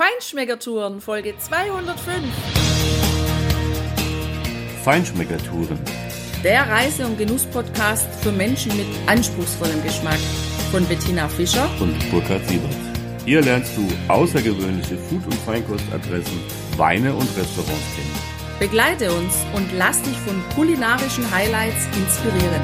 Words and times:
Feinschmeckertouren, 0.00 1.02
Folge 1.02 1.34
205. 1.36 2.24
Feinschmeckertouren. 4.82 5.78
Der 6.42 6.66
Reise- 6.70 7.04
und 7.04 7.18
Genuss-Podcast 7.18 8.06
für 8.22 8.32
Menschen 8.32 8.74
mit 8.78 8.86
anspruchsvollem 9.06 9.82
Geschmack. 9.82 10.16
Von 10.72 10.86
Bettina 10.86 11.28
Fischer 11.28 11.68
und 11.80 11.94
Burkhard 12.10 12.48
Siebert. 12.48 12.74
Hier 13.26 13.42
lernst 13.42 13.76
du 13.76 13.86
außergewöhnliche 14.08 14.96
Food- 14.96 15.26
und 15.26 15.34
Feinkostadressen, 15.44 16.40
Weine 16.78 17.12
und 17.12 17.28
Restaurants 17.36 17.94
kennen. 17.94 18.58
Begleite 18.58 19.12
uns 19.12 19.34
und 19.54 19.70
lass 19.76 20.00
dich 20.00 20.16
von 20.20 20.42
kulinarischen 20.54 21.30
Highlights 21.30 21.84
inspirieren. 21.94 22.62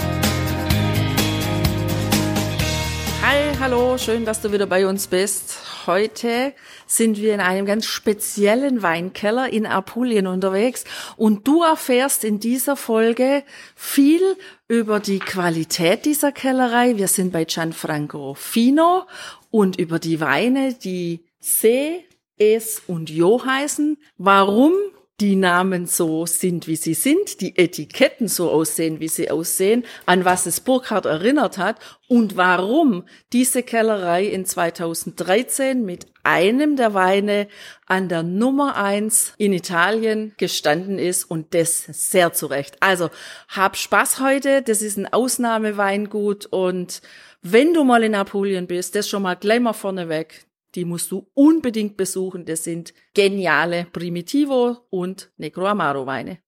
Hi, 3.21 3.55
hallo, 3.61 3.99
schön, 3.99 4.25
dass 4.25 4.41
du 4.41 4.51
wieder 4.51 4.65
bei 4.65 4.87
uns 4.87 5.07
bist. 5.07 5.66
Heute 5.87 6.53
sind 6.87 7.19
wir 7.19 7.33
in 7.33 7.41
einem 7.41 7.65
ganz 7.65 7.87
speziellen 7.87 8.83
Weinkeller 8.83 9.53
in 9.53 9.67
Apulien 9.67 10.27
unterwegs 10.27 10.85
und 11.17 11.47
du 11.47 11.63
erfährst 11.63 12.25
in 12.25 12.41
dieser 12.41 12.77
Folge 12.77 13.45
viel 13.75 14.37
über 14.67 14.99
die 14.99 15.21
Qualität 15.21 16.05
dieser 16.05 16.33
Kellerei. 16.33 16.97
Wir 16.97 17.09
sind 17.09 17.33
bei 17.33 17.45
Gianfranco 17.45 18.35
Fino 18.35 19.05
und 19.51 19.79
über 19.79 19.99
die 19.99 20.21
Weine, 20.21 20.75
die 20.75 21.25
C, 21.41 22.05
Es 22.37 22.83
und 22.87 23.09
Jo 23.09 23.45
heißen. 23.45 23.97
Warum 24.19 24.73
die 25.21 25.37
Namen 25.37 25.87
so 25.87 26.27
sind, 26.27 26.67
wie 26.67 26.77
sie 26.77 26.93
sind, 26.93 27.41
die 27.41 27.57
Etiketten 27.57 28.29
so 28.29 28.51
aussehen, 28.51 29.01
wie 29.01 29.09
sie 29.09 29.31
aussehen, 29.31 29.87
an 30.05 30.27
was 30.27 30.45
es 30.45 30.61
Burkhardt 30.61 31.07
erinnert 31.07 31.57
hat 31.57 31.79
und 32.07 32.37
warum 32.37 33.05
diese 33.33 33.63
Kellerei 33.63 34.27
in 34.27 34.45
2013 34.45 35.85
mit 35.85 36.07
einem 36.23 36.77
der 36.77 36.93
Weine 36.93 37.49
an 37.87 38.11
der 38.11 38.23
Nummer 38.23 38.77
eins 38.77 39.33
in 39.39 39.55
Italien 39.55 40.35
gestanden 40.37 40.99
ist 40.99 41.25
und 41.25 41.55
das 41.55 41.85
sehr 41.85 42.35
zurecht. 42.35 42.77
Also 42.81 43.09
hab 43.49 43.79
Spaß 43.79 44.21
heute, 44.21 44.61
das 44.61 44.83
ist 44.83 44.99
ein 44.99 45.11
Ausnahmeweingut 45.11 46.45
und 46.47 47.01
wenn 47.43 47.73
du 47.73 47.85
mal 47.85 48.03
in 48.03 48.15
Apulien 48.15 48.67
bist, 48.67 48.97
das 48.97 49.09
schon 49.09 49.23
mal 49.23 49.37
gleich 49.37 49.61
mal 49.61 49.73
vorneweg, 49.73 50.46
die 50.77 50.85
musst 50.85 51.11
du 51.11 51.27
unbedingt 51.35 51.97
besuchen. 51.97 52.45
Das 52.45 52.65
sind 52.65 52.93
geniale 53.15 53.87
Primitivo 53.93 54.77
und 54.91 55.31
Negro 55.39 55.67
Amaro 55.67 56.07
Weine. 56.07 56.39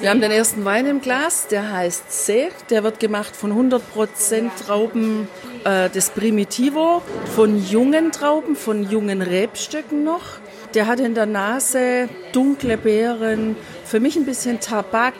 Wir 0.00 0.10
haben 0.10 0.20
den 0.20 0.30
ersten 0.30 0.64
Wein 0.64 0.86
im 0.86 1.00
Glas, 1.00 1.48
der 1.48 1.72
heißt 1.72 2.26
Se. 2.26 2.48
Der 2.68 2.84
wird 2.84 3.00
gemacht 3.00 3.34
von 3.34 3.52
100% 3.52 4.50
Trauben 4.66 5.28
äh, 5.64 5.88
des 5.88 6.10
Primitivo, 6.10 7.00
von 7.34 7.64
jungen 7.64 8.12
Trauben, 8.12 8.56
von 8.56 8.88
jungen 8.88 9.22
Rebstöcken 9.22 10.04
noch. 10.04 10.40
Der 10.74 10.86
hat 10.86 11.00
in 11.00 11.14
der 11.14 11.26
Nase 11.26 12.08
dunkle 12.32 12.76
Beeren, 12.76 13.56
für 13.84 14.00
mich 14.00 14.16
ein 14.16 14.26
bisschen 14.26 14.60
Tabak, 14.60 15.14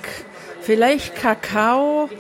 vielleicht 0.60 1.14
Kakao, 1.14 2.10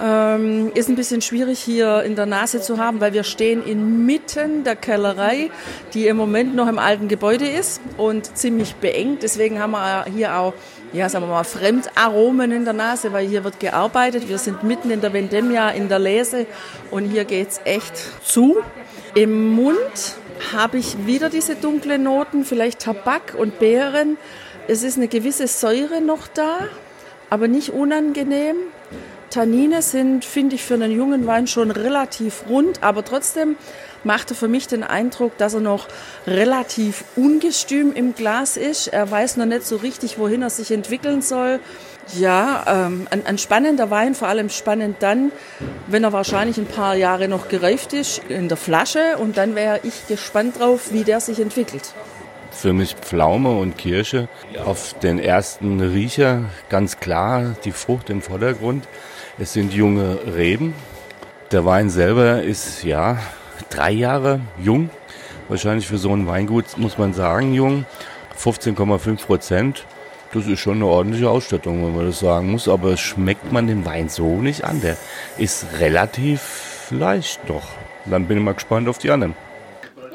ähm, 0.00 0.70
ist 0.74 0.88
ein 0.88 0.96
bisschen 0.96 1.22
schwierig 1.22 1.58
hier 1.58 2.02
in 2.02 2.14
der 2.14 2.26
Nase 2.26 2.60
zu 2.60 2.78
haben, 2.78 3.00
weil 3.00 3.12
wir 3.12 3.24
stehen 3.24 3.64
inmitten 3.64 4.64
der 4.64 4.76
Kellerei, 4.76 5.50
die 5.94 6.06
im 6.06 6.16
Moment 6.16 6.54
noch 6.54 6.68
im 6.68 6.78
alten 6.78 7.08
Gebäude 7.08 7.48
ist 7.48 7.80
und 7.96 8.36
ziemlich 8.36 8.76
beengt. 8.76 9.22
Deswegen 9.22 9.58
haben 9.58 9.72
wir 9.72 10.04
hier 10.04 10.36
auch, 10.36 10.54
ja, 10.92 11.08
sagen 11.08 11.24
wir 11.24 11.30
mal, 11.30 11.44
Fremdaromen 11.44 12.52
in 12.52 12.64
der 12.64 12.74
Nase, 12.74 13.12
weil 13.12 13.26
hier 13.26 13.44
wird 13.44 13.60
gearbeitet. 13.60 14.28
Wir 14.28 14.38
sind 14.38 14.62
mitten 14.62 14.90
in 14.90 15.00
der 15.00 15.12
Vendemmia, 15.12 15.70
in 15.70 15.88
der 15.88 15.98
Lese 15.98 16.46
und 16.90 17.04
hier 17.04 17.24
geht's 17.24 17.60
echt 17.64 17.92
zu. 18.24 18.58
Im 19.14 19.50
Mund 19.50 20.16
habe 20.52 20.78
ich 20.78 21.06
wieder 21.06 21.28
diese 21.28 21.56
dunklen 21.56 22.04
Noten, 22.04 22.44
vielleicht 22.44 22.80
Tabak 22.80 23.34
und 23.36 23.58
Beeren. 23.58 24.16
Es 24.68 24.82
ist 24.82 24.96
eine 24.96 25.08
gewisse 25.08 25.48
Säure 25.48 26.00
noch 26.00 26.28
da, 26.28 26.58
aber 27.30 27.48
nicht 27.48 27.70
unangenehm. 27.70 28.56
Tannine 29.30 29.82
sind, 29.82 30.24
finde 30.24 30.56
ich, 30.56 30.64
für 30.64 30.74
einen 30.74 30.90
jungen 30.90 31.26
Wein 31.26 31.46
schon 31.46 31.70
relativ 31.70 32.44
rund, 32.48 32.82
aber 32.82 33.04
trotzdem 33.04 33.56
macht 34.04 34.30
er 34.30 34.36
für 34.36 34.48
mich 34.48 34.66
den 34.66 34.84
Eindruck, 34.84 35.36
dass 35.38 35.54
er 35.54 35.60
noch 35.60 35.88
relativ 36.26 37.04
ungestüm 37.16 37.92
im 37.92 38.14
Glas 38.14 38.56
ist. 38.56 38.88
Er 38.88 39.10
weiß 39.10 39.36
noch 39.36 39.46
nicht 39.46 39.66
so 39.66 39.76
richtig, 39.76 40.18
wohin 40.18 40.42
er 40.42 40.50
sich 40.50 40.70
entwickeln 40.70 41.22
soll. 41.22 41.60
Ja, 42.14 42.86
ähm, 42.86 43.06
ein, 43.10 43.26
ein 43.26 43.36
spannender 43.36 43.90
Wein, 43.90 44.14
vor 44.14 44.28
allem 44.28 44.48
spannend 44.48 44.96
dann, 45.00 45.30
wenn 45.88 46.04
er 46.04 46.12
wahrscheinlich 46.12 46.56
ein 46.56 46.66
paar 46.66 46.96
Jahre 46.96 47.28
noch 47.28 47.48
gereift 47.48 47.92
ist 47.92 48.22
in 48.28 48.48
der 48.48 48.56
Flasche 48.56 49.18
und 49.18 49.36
dann 49.36 49.54
wäre 49.54 49.80
ich 49.82 50.06
gespannt 50.06 50.58
drauf, 50.58 50.92
wie 50.92 51.04
der 51.04 51.20
sich 51.20 51.38
entwickelt. 51.38 51.92
Für 52.50 52.72
mich 52.72 52.94
Pflaume 52.94 53.50
und 53.50 53.76
Kirsche. 53.76 54.28
Auf 54.64 54.94
den 54.94 55.18
ersten 55.18 55.80
Riecher 55.80 56.44
ganz 56.70 56.98
klar 56.98 57.54
die 57.64 57.72
Frucht 57.72 58.08
im 58.08 58.22
Vordergrund. 58.22 58.88
Es 59.40 59.52
sind 59.52 59.72
junge 59.72 60.18
Reben. 60.34 60.74
Der 61.52 61.64
Wein 61.64 61.90
selber 61.90 62.42
ist 62.42 62.82
ja 62.82 63.18
drei 63.70 63.92
Jahre 63.92 64.40
jung. 64.60 64.90
Wahrscheinlich 65.48 65.86
für 65.86 65.96
so 65.96 66.12
ein 66.12 66.26
Weingut 66.26 66.76
muss 66.76 66.98
man 66.98 67.14
sagen 67.14 67.54
jung. 67.54 67.86
15,5 68.36 69.26
Prozent. 69.26 69.86
Das 70.32 70.48
ist 70.48 70.58
schon 70.58 70.78
eine 70.78 70.86
ordentliche 70.86 71.30
Ausstattung, 71.30 71.86
wenn 71.86 71.94
man 71.94 72.06
das 72.06 72.18
sagen 72.18 72.50
muss. 72.50 72.66
Aber 72.66 72.96
schmeckt 72.96 73.52
man 73.52 73.68
den 73.68 73.84
Wein 73.84 74.08
so 74.08 74.42
nicht 74.42 74.64
an. 74.64 74.80
Der 74.80 74.96
ist 75.38 75.66
relativ 75.78 76.88
leicht 76.90 77.40
doch. 77.46 77.68
Dann 78.06 78.26
bin 78.26 78.38
ich 78.38 78.44
mal 78.44 78.54
gespannt 78.54 78.88
auf 78.88 78.98
die 78.98 79.12
anderen. 79.12 79.36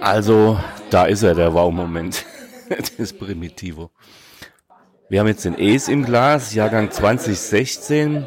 Also, 0.01 0.59
da 0.90 1.05
ist 1.05 1.23
er, 1.23 1.34
der 1.34 1.53
Wow-Moment. 1.53 2.25
das 2.97 3.13
Primitivo. 3.13 3.90
Wir 5.07 5.22
haben 5.22 5.28
jetzt 5.28 5.45
den 5.45 5.55
Ace 5.57 5.88
im 5.88 6.03
Glas, 6.03 6.53
Jahrgang 6.53 6.91
2016 6.91 8.25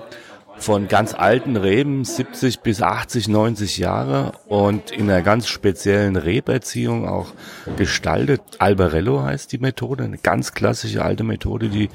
von 0.58 0.88
ganz 0.88 1.14
alten 1.14 1.56
Reben, 1.56 2.04
70 2.04 2.60
bis 2.60 2.82
80, 2.82 3.28
90 3.28 3.78
Jahre 3.78 4.32
und 4.48 4.90
in 4.90 5.10
einer 5.10 5.22
ganz 5.22 5.48
speziellen 5.48 6.16
Reberziehung 6.16 7.08
auch 7.08 7.28
gestaltet. 7.76 8.40
Albarello 8.58 9.22
heißt 9.22 9.52
die 9.52 9.58
Methode, 9.58 10.04
eine 10.04 10.18
ganz 10.18 10.54
klassische 10.54 11.04
alte 11.04 11.24
Methode, 11.24 11.68
die 11.68 11.88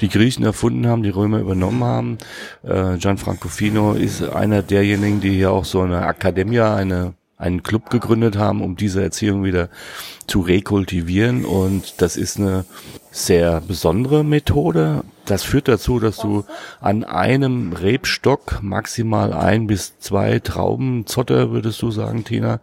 die 0.00 0.08
Griechen 0.08 0.44
erfunden 0.44 0.86
haben, 0.86 1.02
die 1.02 1.10
Römer 1.10 1.38
übernommen 1.38 1.84
haben. 1.84 2.18
Äh, 2.62 2.98
Gianfranco 2.98 3.48
Fino 3.48 3.92
ist 3.92 4.22
einer 4.22 4.62
derjenigen, 4.62 5.20
die 5.20 5.30
hier 5.30 5.52
auch 5.52 5.64
so 5.64 5.80
eine 5.80 6.06
Academia, 6.06 6.74
eine 6.74 7.14
einen 7.38 7.62
Club 7.62 7.88
gegründet 7.88 8.36
haben, 8.36 8.62
um 8.62 8.76
diese 8.76 9.00
Erziehung 9.00 9.44
wieder 9.44 9.68
zu 10.26 10.40
rekultivieren. 10.40 11.44
Und 11.44 12.02
das 12.02 12.16
ist 12.16 12.36
eine 12.38 12.64
sehr 13.18 13.60
besondere 13.60 14.24
Methode. 14.24 15.02
Das 15.24 15.42
führt 15.42 15.68
dazu, 15.68 16.00
dass 16.00 16.16
du 16.16 16.44
an 16.80 17.04
einem 17.04 17.72
Rebstock 17.72 18.62
maximal 18.62 19.32
ein 19.32 19.66
bis 19.66 19.98
zwei 19.98 20.38
Traubenzotter, 20.38 21.50
würdest 21.50 21.82
du 21.82 21.90
sagen, 21.90 22.24
Tina, 22.24 22.60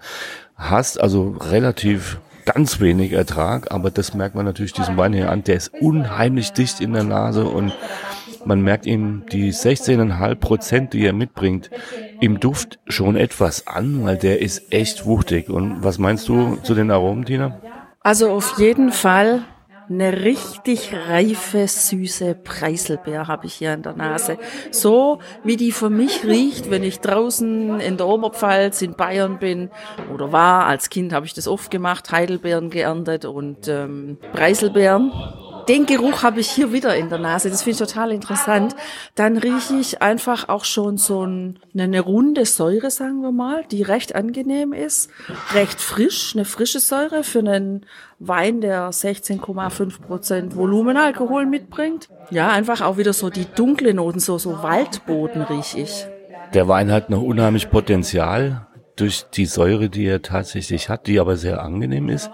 hast. 0.56 1.00
Also 1.00 1.36
relativ 1.40 2.20
ganz 2.46 2.80
wenig 2.80 3.12
Ertrag, 3.12 3.72
aber 3.72 3.92
das 3.92 4.14
merkt 4.14 4.36
man 4.36 4.46
natürlich 4.46 4.74
diesem 4.74 4.98
Wein 4.98 5.14
hier 5.14 5.30
an. 5.30 5.44
Der 5.44 5.56
ist 5.56 5.74
unheimlich 5.74 6.54
dicht 6.54 6.80
in 6.80 6.94
der 6.94 7.04
Nase 7.04 7.46
und 7.46 7.74
man 8.46 8.62
merkt 8.62 8.86
ihm 8.86 9.24
die 9.32 9.52
16,5 9.52 10.36
Prozent, 10.36 10.94
die 10.94 11.06
er 11.06 11.14
mitbringt, 11.14 11.72
im 12.22 12.40
Duft 12.40 12.80
schon 12.88 13.16
etwas 13.16 13.68
an, 13.68 14.04
weil 14.04 14.18
der 14.18 14.42
ist 14.42 14.72
echt 14.72 15.06
wuchtig. 15.06 15.50
Und 15.50 15.84
was 15.84 15.98
meinst 15.98 16.30
du 16.30 16.58
zu 16.58 16.76
den 16.76 16.92
Aromen, 16.92 17.26
Tina? 17.26 17.60
Also 18.02 18.30
auf 18.30 18.60
jeden 18.60 18.92
Fall 18.92 19.44
eine 19.90 20.24
richtig 20.24 20.94
reife, 20.94 21.68
süße 21.68 22.36
Preiselbeer 22.36 23.28
habe 23.28 23.46
ich 23.48 23.54
hier 23.54 23.74
in 23.74 23.84
der 23.84 23.94
Nase. 23.94 24.38
So 24.72 25.20
wie 25.44 25.58
die 25.58 25.72
für 25.72 25.90
mich 25.90 26.24
riecht, 26.24 26.70
wenn 26.70 26.84
ich 26.84 27.00
draußen 27.00 27.80
in 27.80 27.98
der 27.98 28.08
Oberpfalz 28.08 28.82
in 28.82 28.96
Bayern 28.96 29.40
bin 29.40 29.70
oder 30.14 30.32
war. 30.32 30.66
Als 30.66 30.90
Kind 30.90 31.14
habe 31.14 31.26
ich 31.26 31.34
das 31.34 31.48
oft 31.48 31.72
gemacht, 31.72 32.12
Heidelbeeren 32.12 32.70
geerntet 32.70 33.26
und 33.26 33.68
ähm, 33.68 34.18
Preiselbeeren 34.34 35.12
den 35.68 35.86
Geruch 35.86 36.24
habe 36.24 36.40
ich 36.40 36.50
hier 36.50 36.72
wieder 36.72 36.96
in 36.96 37.10
der 37.10 37.18
Nase. 37.18 37.50
Das 37.50 37.64
finde 37.64 37.84
ich 37.84 37.88
total 37.88 38.12
interessant. 38.12 38.76
Dann 39.16 39.38
rieche 39.38 39.76
ich 39.76 40.02
einfach 40.02 40.50
auch 40.50 40.64
schon 40.64 40.98
so 40.98 41.26
ein, 41.26 41.60
eine 41.78 42.02
runde 42.02 42.46
Säure, 42.46 42.92
sagen 42.92 43.22
wir 43.22 43.32
mal, 43.32 43.64
die 43.72 43.82
recht 43.82 44.16
angenehm 44.16 44.74
ist, 44.74 45.10
recht 45.54 45.82
frisch, 45.82 46.36
eine 46.36 46.46
frische 46.46 46.80
Säure 46.80 47.24
für 47.24 47.40
einen 47.40 47.86
Wein, 48.20 48.62
der 48.62 48.92
16,5 48.92 50.02
Prozent 50.02 50.56
Volumenalkohol 50.56 51.46
mitbringt. 51.46 52.10
Ja, 52.30 52.50
einfach 52.50 52.82
auch 52.82 52.98
wieder 52.98 53.14
so 53.14 53.30
die 53.30 53.46
dunkle 53.56 53.94
Noten, 53.94 54.20
so, 54.20 54.38
so 54.38 54.62
Waldboden 54.64 55.42
rieche 55.42 55.80
ich. 55.80 56.08
Der 56.54 56.68
Wein 56.68 56.92
hat 56.92 57.10
noch 57.10 57.22
unheimlich 57.22 57.70
Potenzial 57.70 58.68
durch 58.96 59.26
die 59.34 59.46
Säure, 59.46 59.90
die 59.90 60.06
er 60.06 60.22
tatsächlich 60.22 60.90
hat, 60.90 61.08
die 61.08 61.20
aber 61.20 61.36
sehr 61.36 61.62
angenehm 61.62 62.08
ist 62.08 62.30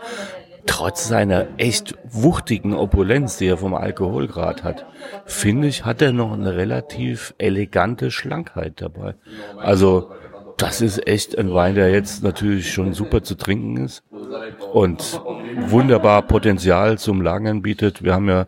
trotz 0.65 1.07
seiner 1.07 1.47
echt 1.57 1.95
wuchtigen 2.03 2.73
Opulenz, 2.73 3.37
die 3.37 3.47
er 3.47 3.57
vom 3.57 3.73
Alkoholgrad 3.73 4.63
hat, 4.63 4.85
finde 5.25 5.67
ich, 5.67 5.85
hat 5.85 6.01
er 6.01 6.11
noch 6.11 6.33
eine 6.33 6.55
relativ 6.55 7.33
elegante 7.37 8.11
Schlankheit 8.11 8.81
dabei. 8.81 9.15
Also 9.57 10.11
Das 10.61 10.79
ist 10.79 11.07
echt 11.07 11.35
ein 11.39 11.51
Wein, 11.55 11.73
der 11.73 11.89
jetzt 11.89 12.21
natürlich 12.21 12.71
schon 12.71 12.93
super 12.93 13.23
zu 13.23 13.33
trinken 13.33 13.77
ist 13.77 14.03
und 14.73 15.21
wunderbar 15.67 16.21
Potenzial 16.21 16.97
zum 16.97 17.21
Lagern 17.21 17.61
bietet. 17.61 18.03
Wir 18.03 18.13
haben 18.13 18.29
ja 18.29 18.47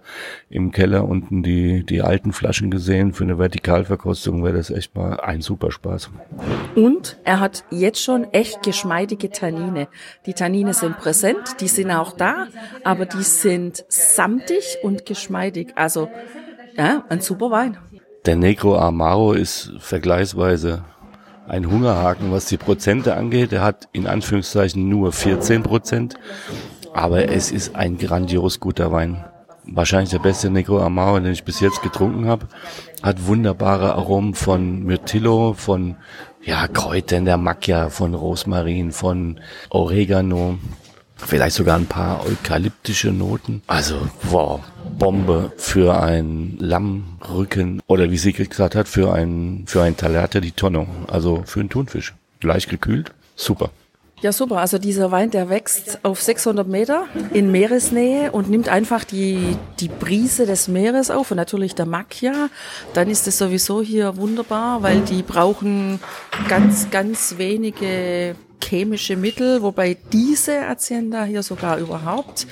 im 0.50 0.72
Keller 0.72 1.08
unten 1.08 1.44
die, 1.44 1.84
die 1.84 2.02
alten 2.02 2.32
Flaschen 2.32 2.72
gesehen. 2.72 3.14
Für 3.14 3.24
eine 3.24 3.38
Vertikalverkostung 3.38 4.44
wäre 4.44 4.58
das 4.58 4.70
echt 4.70 4.96
mal 4.96 5.20
ein 5.20 5.42
super 5.42 5.72
Spaß. 5.72 6.12
Und 6.76 7.18
er 7.24 7.40
hat 7.40 7.64
jetzt 7.70 8.02
schon 8.02 8.26
echt 8.34 8.64
geschmeidige 8.64 9.30
Tannine. 9.30 9.88
Die 10.26 10.34
Tannine 10.34 10.74
sind 10.74 10.98
präsent, 10.98 11.60
die 11.60 11.68
sind 11.68 11.92
auch 11.92 12.14
da, 12.14 12.48
aber 12.84 13.06
die 13.06 13.24
sind 13.24 13.84
samtig 13.88 14.78
und 14.84 15.06
geschmeidig. 15.06 15.74
Also, 15.76 16.10
ja, 16.78 17.04
ein 17.10 17.22
super 17.22 17.52
Wein. 17.52 17.78
Der 18.26 18.38
Negro 18.38 18.78
Amaro 18.78 19.34
ist 19.34 19.74
vergleichsweise 19.80 20.86
ein 21.48 21.70
Hungerhaken, 21.70 22.32
was 22.32 22.46
die 22.46 22.58
Prozente 22.58 23.16
angeht. 23.16 23.52
Er 23.52 23.62
hat 23.62 23.88
in 23.92 24.08
Anführungszeichen 24.08 24.88
nur 24.88 25.12
14 25.12 25.64
Prozent, 25.64 26.16
aber 26.94 27.30
es 27.30 27.52
ist 27.52 27.76
ein 27.76 27.98
grandios 27.98 28.60
guter 28.60 28.92
Wein. 28.92 29.24
Wahrscheinlich 29.66 30.10
der 30.10 30.20
beste 30.20 30.50
Negro 30.50 30.82
Amaro, 30.82 31.20
den 31.20 31.32
ich 31.32 31.46
bis 31.46 31.62
jetzt 31.62 31.82
getrunken 31.82 32.28
habe. 32.28 32.48
Hat 33.02 33.28
wunderbare 33.28 33.94
Aromen 33.96 34.34
von 34.34 34.84
Myrtillo, 34.84 35.54
von 35.54 35.96
ja, 36.44 36.68
Kräutern 36.68 37.26
der 37.26 37.38
Macchia, 37.38 37.90
von 37.90 38.14
Rosmarin, 38.14 38.92
von 38.92 39.40
Oregano, 39.70 40.58
vielleicht 41.16 41.56
sogar 41.56 41.78
ein 41.78 41.86
paar 41.86 42.26
eukalyptische 42.26 43.12
Noten. 43.12 43.62
Also, 43.68 44.08
wow, 44.24 44.62
Bombe 44.98 45.52
für 45.58 46.02
ein 46.02 46.58
Lammrücken 46.60 47.82
oder 47.88 48.12
wie 48.12 48.18
Sigrid 48.18 48.50
gesagt 48.50 48.76
hat, 48.76 48.88
für 48.88 49.14
ein, 49.14 49.64
für 49.68 49.82
ein 49.82 49.98
Talerte 49.98 50.42
di 50.42 50.52
Tonno, 50.52 50.88
also 51.08 51.44
für 51.46 51.60
einen 51.60 51.70
Thunfisch. 51.70 52.14
Leicht 52.42 52.70
gekühlt, 52.70 53.12
super. 53.36 53.72
Ja, 54.24 54.32
super. 54.32 54.60
Also 54.60 54.78
dieser 54.78 55.12
Wein, 55.12 55.32
der 55.32 55.50
wächst 55.50 56.00
auf 56.04 56.22
600 56.22 56.66
Meter 56.66 57.08
in 57.34 57.52
Meeresnähe 57.52 58.32
und 58.32 58.50
nimmt 58.50 58.70
einfach 58.70 59.04
die, 59.04 59.58
die 59.82 59.90
Brise 59.90 60.46
des 60.46 60.70
Meeres 60.70 61.12
auf 61.12 61.32
und 61.32 61.36
natürlich 61.36 61.76
der 61.76 61.86
Macchia. 61.86 62.48
Dann 62.94 63.10
ist 63.10 63.28
es 63.28 63.38
sowieso 63.38 63.82
hier 63.82 64.16
wunderbar, 64.16 64.82
weil 64.82 65.02
die 65.02 65.24
brauchen 65.24 66.00
ganz, 66.48 66.90
ganz 66.90 67.36
wenige 67.38 68.38
chemische 68.64 69.16
Mittel, 69.16 69.62
wobei 69.62 69.98
diese 70.12 70.68
Hacienda 70.68 71.24
hier 71.24 71.44
sogar 71.44 71.78
überhaupt 71.78 72.48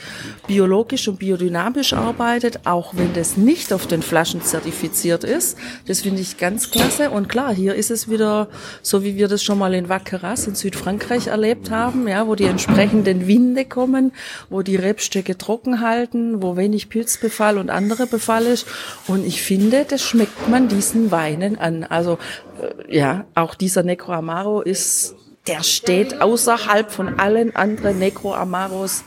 biologisch 0.47 1.07
und 1.07 1.19
biodynamisch 1.19 1.93
arbeitet, 1.93 2.65
auch 2.65 2.93
wenn 2.95 3.13
das 3.13 3.37
nicht 3.37 3.73
auf 3.73 3.87
den 3.87 4.01
Flaschen 4.01 4.41
zertifiziert 4.41 5.23
ist. 5.23 5.57
Das 5.87 6.01
finde 6.01 6.21
ich 6.21 6.37
ganz 6.37 6.71
klasse. 6.71 7.09
Und 7.09 7.29
klar, 7.29 7.53
hier 7.53 7.75
ist 7.75 7.91
es 7.91 8.09
wieder 8.09 8.47
so, 8.81 9.03
wie 9.03 9.15
wir 9.15 9.27
das 9.27 9.43
schon 9.43 9.57
mal 9.57 9.73
in 9.73 9.89
Vaqueras 9.89 10.47
in 10.47 10.55
Südfrankreich 10.55 11.27
erlebt 11.27 11.71
haben, 11.71 12.07
ja, 12.07 12.27
wo 12.27 12.35
die 12.35 12.45
entsprechenden 12.45 13.27
Winde 13.27 13.65
kommen, 13.65 14.11
wo 14.49 14.61
die 14.61 14.75
Rebstöcke 14.75 15.37
trocken 15.37 15.81
halten, 15.81 16.41
wo 16.41 16.57
wenig 16.57 16.89
Pilzbefall 16.89 17.57
und 17.57 17.69
andere 17.69 18.07
Befall 18.07 18.45
ist. 18.45 18.67
Und 19.07 19.25
ich 19.25 19.41
finde, 19.41 19.85
das 19.87 20.01
schmeckt 20.01 20.49
man 20.49 20.67
diesen 20.67 21.11
Weinen 21.11 21.57
an. 21.57 21.83
Also 21.83 22.17
äh, 22.61 22.97
ja, 22.97 23.25
auch 23.35 23.55
dieser 23.55 23.83
Necro 23.83 24.13
Amaro 24.13 24.61
ist 24.61 25.15
der 25.47 25.63
steht 25.63 26.21
außerhalb 26.21 26.91
von 26.91 27.19
allen 27.19 27.55
anderen 27.55 27.99
Negro 27.99 28.33
Amaros, 28.33 29.03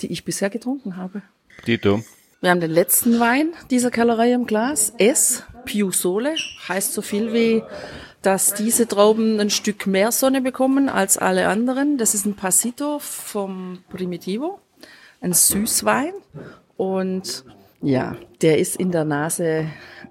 die 0.00 0.12
ich 0.12 0.24
bisher 0.24 0.50
getrunken 0.50 0.96
habe. 0.96 1.22
Dito. 1.66 2.02
Wir 2.40 2.50
haben 2.50 2.60
den 2.60 2.70
letzten 2.70 3.18
Wein 3.18 3.52
dieser 3.70 3.90
Kellerei 3.90 4.32
im 4.32 4.46
Glas. 4.46 4.92
S. 4.98 5.42
Più 5.64 5.90
Sole. 5.90 6.36
Heißt 6.68 6.92
so 6.92 7.02
viel 7.02 7.32
wie, 7.32 7.62
dass 8.22 8.54
diese 8.54 8.86
Trauben 8.86 9.40
ein 9.40 9.50
Stück 9.50 9.86
mehr 9.86 10.12
Sonne 10.12 10.40
bekommen 10.40 10.88
als 10.88 11.18
alle 11.18 11.48
anderen. 11.48 11.98
Das 11.98 12.14
ist 12.14 12.26
ein 12.26 12.36
Passito 12.36 13.00
vom 13.00 13.78
Primitivo. 13.90 14.60
Ein 15.20 15.32
Süßwein. 15.32 16.12
Und 16.76 17.44
ja, 17.82 18.16
der 18.40 18.58
ist 18.58 18.76
in 18.76 18.92
der 18.92 19.04
Nase 19.04 19.66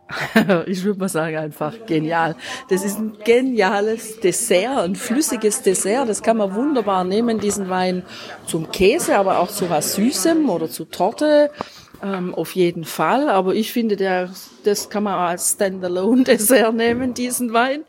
ich 0.68 0.84
würde 0.84 1.00
mal 1.00 1.10
sagen, 1.10 1.38
einfach 1.38 1.74
genial. 1.86 2.36
Das 2.70 2.84
ist 2.84 2.98
ein 2.98 3.18
geniales 3.24 4.20
Dessert, 4.20 4.80
ein 4.80 4.96
flüssiges 4.96 5.62
Dessert. 5.62 6.08
Das 6.08 6.22
kann 6.22 6.38
man 6.38 6.56
wunderbar 6.56 7.04
nehmen, 7.04 7.40
diesen 7.40 7.70
Wein 7.70 8.04
zum 8.46 8.72
Käse, 8.72 9.18
aber 9.18 9.40
auch 9.40 9.50
zu 9.50 9.70
was 9.70 9.96
Süßem 9.96 10.50
oder 10.50 10.70
zu 10.70 10.86
Torte. 10.86 11.52
Ähm, 12.04 12.36
auf 12.36 12.56
jeden 12.56 12.86
Fall. 12.86 13.30
Aber 13.30 13.56
ich 13.56 13.74
finde, 13.74 13.96
der, 13.96 14.30
das 14.64 14.90
kann 14.90 15.04
man 15.04 15.16
als 15.16 15.54
Standalone-Dessert 15.54 16.74
nehmen, 16.74 17.14
diesen 17.14 17.54
Wein. 17.54 17.84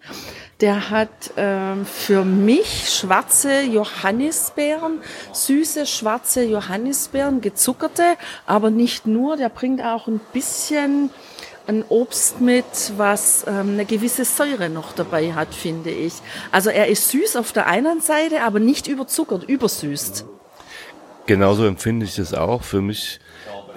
Der 0.60 0.90
hat 0.90 1.32
ähm, 1.36 1.86
für 1.86 2.24
mich 2.24 2.88
schwarze 2.90 3.62
Johannisbeeren, 3.62 5.00
süße 5.32 5.86
schwarze 5.86 6.42
Johannisbeeren, 6.42 7.40
gezuckerte, 7.40 8.16
aber 8.44 8.70
nicht 8.70 9.06
nur. 9.06 9.36
Der 9.36 9.50
bringt 9.50 9.84
auch 9.84 10.08
ein 10.08 10.20
bisschen 10.32 11.10
ein 11.68 11.84
Obst 11.88 12.40
mit, 12.40 12.64
was 12.96 13.44
ähm, 13.46 13.74
eine 13.74 13.84
gewisse 13.84 14.24
Säure 14.24 14.70
noch 14.70 14.92
dabei 14.92 15.34
hat, 15.34 15.54
finde 15.54 15.90
ich. 15.90 16.14
Also 16.50 16.70
er 16.70 16.88
ist 16.88 17.10
süß 17.10 17.36
auf 17.36 17.52
der 17.52 17.66
einen 17.66 18.00
Seite, 18.00 18.42
aber 18.42 18.58
nicht 18.58 18.86
überzuckert, 18.86 19.44
übersüßt. 19.44 20.24
Genauso 21.26 21.66
empfinde 21.66 22.06
ich 22.06 22.18
es 22.18 22.32
auch. 22.32 22.62
Für 22.62 22.80
mich 22.80 23.20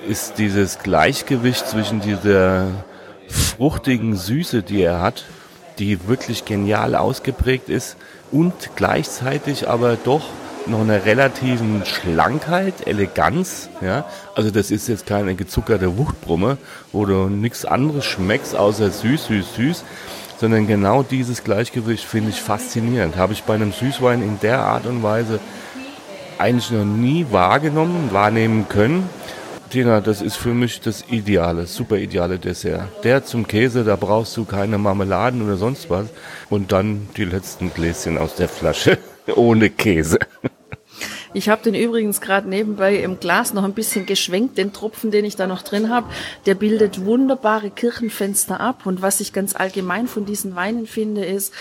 ist 0.08 0.38
dieses 0.38 0.80
Gleichgewicht 0.80 1.68
zwischen 1.68 2.00
dieser 2.00 2.68
fruchtigen 3.28 4.16
Süße, 4.16 4.64
die 4.64 4.82
er 4.82 5.02
hat, 5.02 5.26
die 5.78 6.08
wirklich 6.08 6.46
genial 6.46 6.96
ausgeprägt 6.96 7.68
ist 7.68 7.98
und 8.32 8.54
gleichzeitig 8.78 9.68
aber 9.68 9.98
doch 9.98 10.24
noch 10.68 10.82
eine 10.82 11.06
relativen 11.06 11.84
Schlankheit, 11.86 12.88
Eleganz, 12.88 13.70
ja. 13.82 14.06
Also 14.36 14.52
das 14.52 14.72
ist 14.72 14.88
jetzt 14.88 15.06
keine 15.06 15.36
gezuckerte 15.36 15.98
Wuchtbrumme, 15.98 16.58
wo 16.92 17.06
du 17.06 17.30
nichts 17.30 17.66
anderes 17.66 18.06
schmeckst 18.06 18.56
außer 18.56 18.92
süß, 18.92 19.26
süß, 19.26 19.56
süß, 19.56 19.84
sondern 20.40 20.68
genau 20.68 21.04
dieses 21.04 21.44
Gleichgewicht 21.44 22.04
finde 22.04 22.32
ich 22.32 22.42
faszinierend. 22.42 23.16
Habe 23.18 23.34
ich 23.34 23.44
bei 23.44 23.56
einem 23.56 23.72
Süßwein 23.72 24.22
in 24.22 24.40
der 24.40 24.60
Art 24.60 24.86
und 24.86 25.04
Weise 25.04 25.40
eigentlich 26.38 26.72
noch 26.72 26.86
nie 26.86 27.28
wahrgenommen, 27.30 28.10
wahrnehmen 28.12 28.68
können. 28.68 29.08
Tina, 29.70 30.02
das 30.02 30.22
ist 30.22 30.36
für 30.36 30.54
mich 30.54 30.82
das 30.82 31.06
ideale, 31.10 31.66
super 31.66 31.98
ideale 31.98 32.40
Dessert. 32.40 32.90
Der 33.06 33.24
zum 33.24 33.48
Käse, 33.48 33.86
da 33.86 33.96
brauchst 33.96 34.36
du 34.36 34.44
keine 34.44 34.78
Marmeladen 34.78 35.42
oder 35.42 35.56
sonst 35.56 35.90
was. 35.90 36.08
Und 36.50 36.72
dann 36.74 37.08
die 37.16 37.24
letzten 37.24 37.74
Gläschen 37.74 38.18
aus 38.18 38.36
der 38.36 38.50
Flasche 38.50 38.98
ohne 39.36 39.70
Käse. 39.70 40.20
Ich 41.34 41.48
habe 41.48 41.64
den 41.64 41.76
übrigens 41.76 42.20
gerade 42.20 42.50
nebenbei 42.50 42.96
im 42.98 43.20
Glas 43.20 43.54
noch 43.54 43.64
ein 43.64 43.74
bisschen 43.74 44.06
geschwenkt, 44.06 44.58
den 44.58 44.74
Tropfen, 44.74 45.12
den 45.12 45.24
ich 45.24 45.36
da 45.36 45.48
noch 45.48 45.62
drin 45.62 45.90
habe. 45.90 46.08
Der 46.46 46.56
bildet 46.56 47.06
wunderbare 47.06 47.70
Kirchenfenster 47.70 48.60
ab. 48.60 48.86
Und 48.86 49.02
was 49.02 49.22
ich 49.22 49.32
ganz 49.32 49.56
allgemein 49.56 50.08
von 50.08 50.26
diesen 50.26 50.56
Weinen 50.56 50.88
finde, 50.88 51.24
ist, 51.24 51.54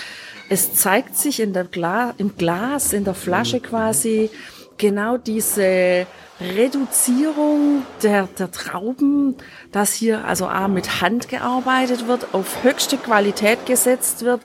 es 0.49 0.75
zeigt 0.75 1.17
sich 1.17 1.39
in 1.39 1.53
der 1.53 1.65
Gla 1.65 2.15
im 2.19 2.37
Glas, 2.37 2.93
in 2.93 3.05
der 3.05 3.15
Flasche 3.15 3.61
quasi, 3.61 4.31
genau 4.77 5.17
diese 5.19 6.07
Reduzierung 6.41 7.83
der, 8.03 8.29
der 8.39 8.51
Trauben, 8.51 9.37
dass 9.73 9.93
hier 9.93 10.25
also 10.25 10.47
A 10.47 10.69
mit 10.69 11.03
Hand 11.03 11.29
gearbeitet 11.29 12.09
wird, 12.09 12.35
auf 12.35 12.65
höchste 12.65 12.97
Qualität 12.97 13.67
gesetzt 13.67 14.25
wird, 14.25 14.41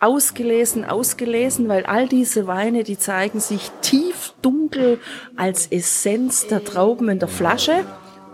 ausgelesen, 0.00 0.84
ausgelesen, 0.84 1.68
weil 1.68 1.84
all 1.86 2.08
diese 2.08 2.46
Weine, 2.46 2.84
die 2.84 2.98
zeigen 2.98 3.40
sich 3.40 3.70
tief 3.80 4.32
dunkel 4.42 5.00
als 5.36 5.66
Essenz 5.66 6.46
der 6.46 6.64
Trauben 6.64 7.08
in 7.08 7.18
der 7.18 7.28
Flasche 7.28 7.84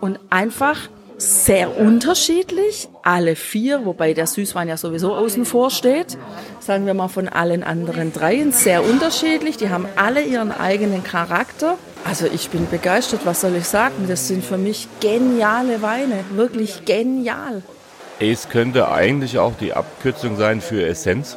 und 0.01 0.19
einfach 0.29 0.89
sehr 1.17 1.79
unterschiedlich, 1.79 2.89
alle 3.03 3.37
vier, 3.37 3.87
wobei 3.87 4.15
der 4.15 4.27
Süßwein 4.27 4.69
ja 4.69 4.77
sowieso 4.77 5.15
außen 5.15 5.45
vor 5.45 5.71
steht, 5.71 6.19
sagen 6.61 6.87
wir 6.87 6.95
mal 6.95 7.09
von 7.09 7.29
allen 7.29 7.63
anderen 7.63 8.13
dreien, 8.13 8.53
sehr 8.53 8.85
unterschiedlich, 8.85 9.57
die 9.57 9.71
haben 9.71 9.87
alle 9.97 10.23
ihren 10.23 10.53
eigenen 10.53 11.05
Charakter. 11.05 11.79
Also 12.05 12.27
ich 12.27 12.51
bin 12.51 12.69
begeistert, 12.69 13.21
was 13.25 13.41
soll 13.41 13.55
ich 13.57 13.67
sagen, 13.67 14.07
das 14.09 14.29
sind 14.29 14.45
für 14.45 14.59
mich 14.59 14.89
geniale 15.01 15.81
Weine, 15.81 16.25
wirklich 16.35 16.85
genial. 16.85 17.63
Es 18.21 18.49
könnte 18.49 18.91
eigentlich 18.91 19.39
auch 19.39 19.55
die 19.59 19.73
Abkürzung 19.73 20.37
sein 20.37 20.61
für 20.61 20.85
Essenz, 20.85 21.37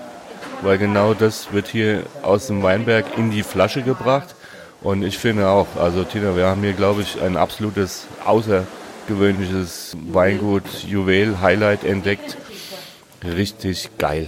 weil 0.62 0.78
genau 0.78 1.14
das 1.14 1.54
wird 1.54 1.68
hier 1.68 2.04
aus 2.24 2.48
dem 2.48 2.64
Weinberg 2.64 3.18
in 3.18 3.32
die 3.32 3.44
Flasche 3.44 3.82
gebracht. 3.82 4.36
Und 4.82 5.04
ich 5.04 5.18
finde 5.18 5.50
auch, 5.50 5.68
also 5.78 6.04
Tina, 6.04 6.36
wir 6.36 6.46
haben 6.46 6.62
hier, 6.62 6.74
glaube 6.74 7.02
ich, 7.02 7.22
ein 7.22 7.36
absolutes 7.36 8.08
außergewöhnliches 8.26 9.98
Weingut, 10.12 10.64
Juwel, 10.88 11.42
Highlight 11.42 11.84
entdeckt. 11.84 12.38
Richtig 13.24 13.90
geil. 13.98 14.28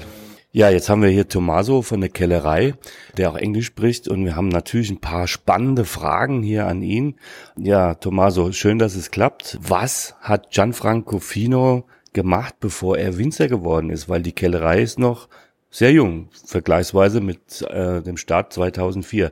Ja, 0.51 0.71
jetzt 0.71 0.89
haben 0.89 1.03
wir 1.03 1.09
hier 1.09 1.27
Tommaso 1.27 1.83
von 1.83 2.01
der 2.01 2.09
Kellerei, 2.09 2.73
der 3.15 3.29
auch 3.29 3.35
Englisch 3.35 3.67
spricht 3.67 4.07
und 4.07 4.25
wir 4.25 4.35
haben 4.35 4.49
natürlich 4.49 4.89
ein 4.89 4.99
paar 4.99 5.27
spannende 5.27 5.85
Fragen 5.85 6.41
hier 6.41 6.65
an 6.65 6.81
ihn. 6.81 7.17
Ja, 7.55 7.93
Tommaso, 7.93 8.51
schön, 8.51 8.79
dass 8.79 8.95
es 8.95 9.11
klappt. 9.11 9.59
Was 9.61 10.15
hat 10.21 10.49
Gianfranco 10.49 11.19
Fino 11.19 11.85
gemacht, 12.13 12.55
bevor 12.59 12.97
er 12.97 13.19
Winzer 13.19 13.47
geworden 13.47 13.91
ist? 13.91 14.09
Weil 14.09 14.23
die 14.23 14.31
Kellerei 14.31 14.81
ist 14.81 14.97
noch 14.97 15.27
sehr 15.69 15.91
jung, 15.91 16.29
vergleichsweise 16.45 17.21
mit 17.21 17.61
äh, 17.61 18.01
dem 18.01 18.17
Start 18.17 18.53
2004. 18.53 19.31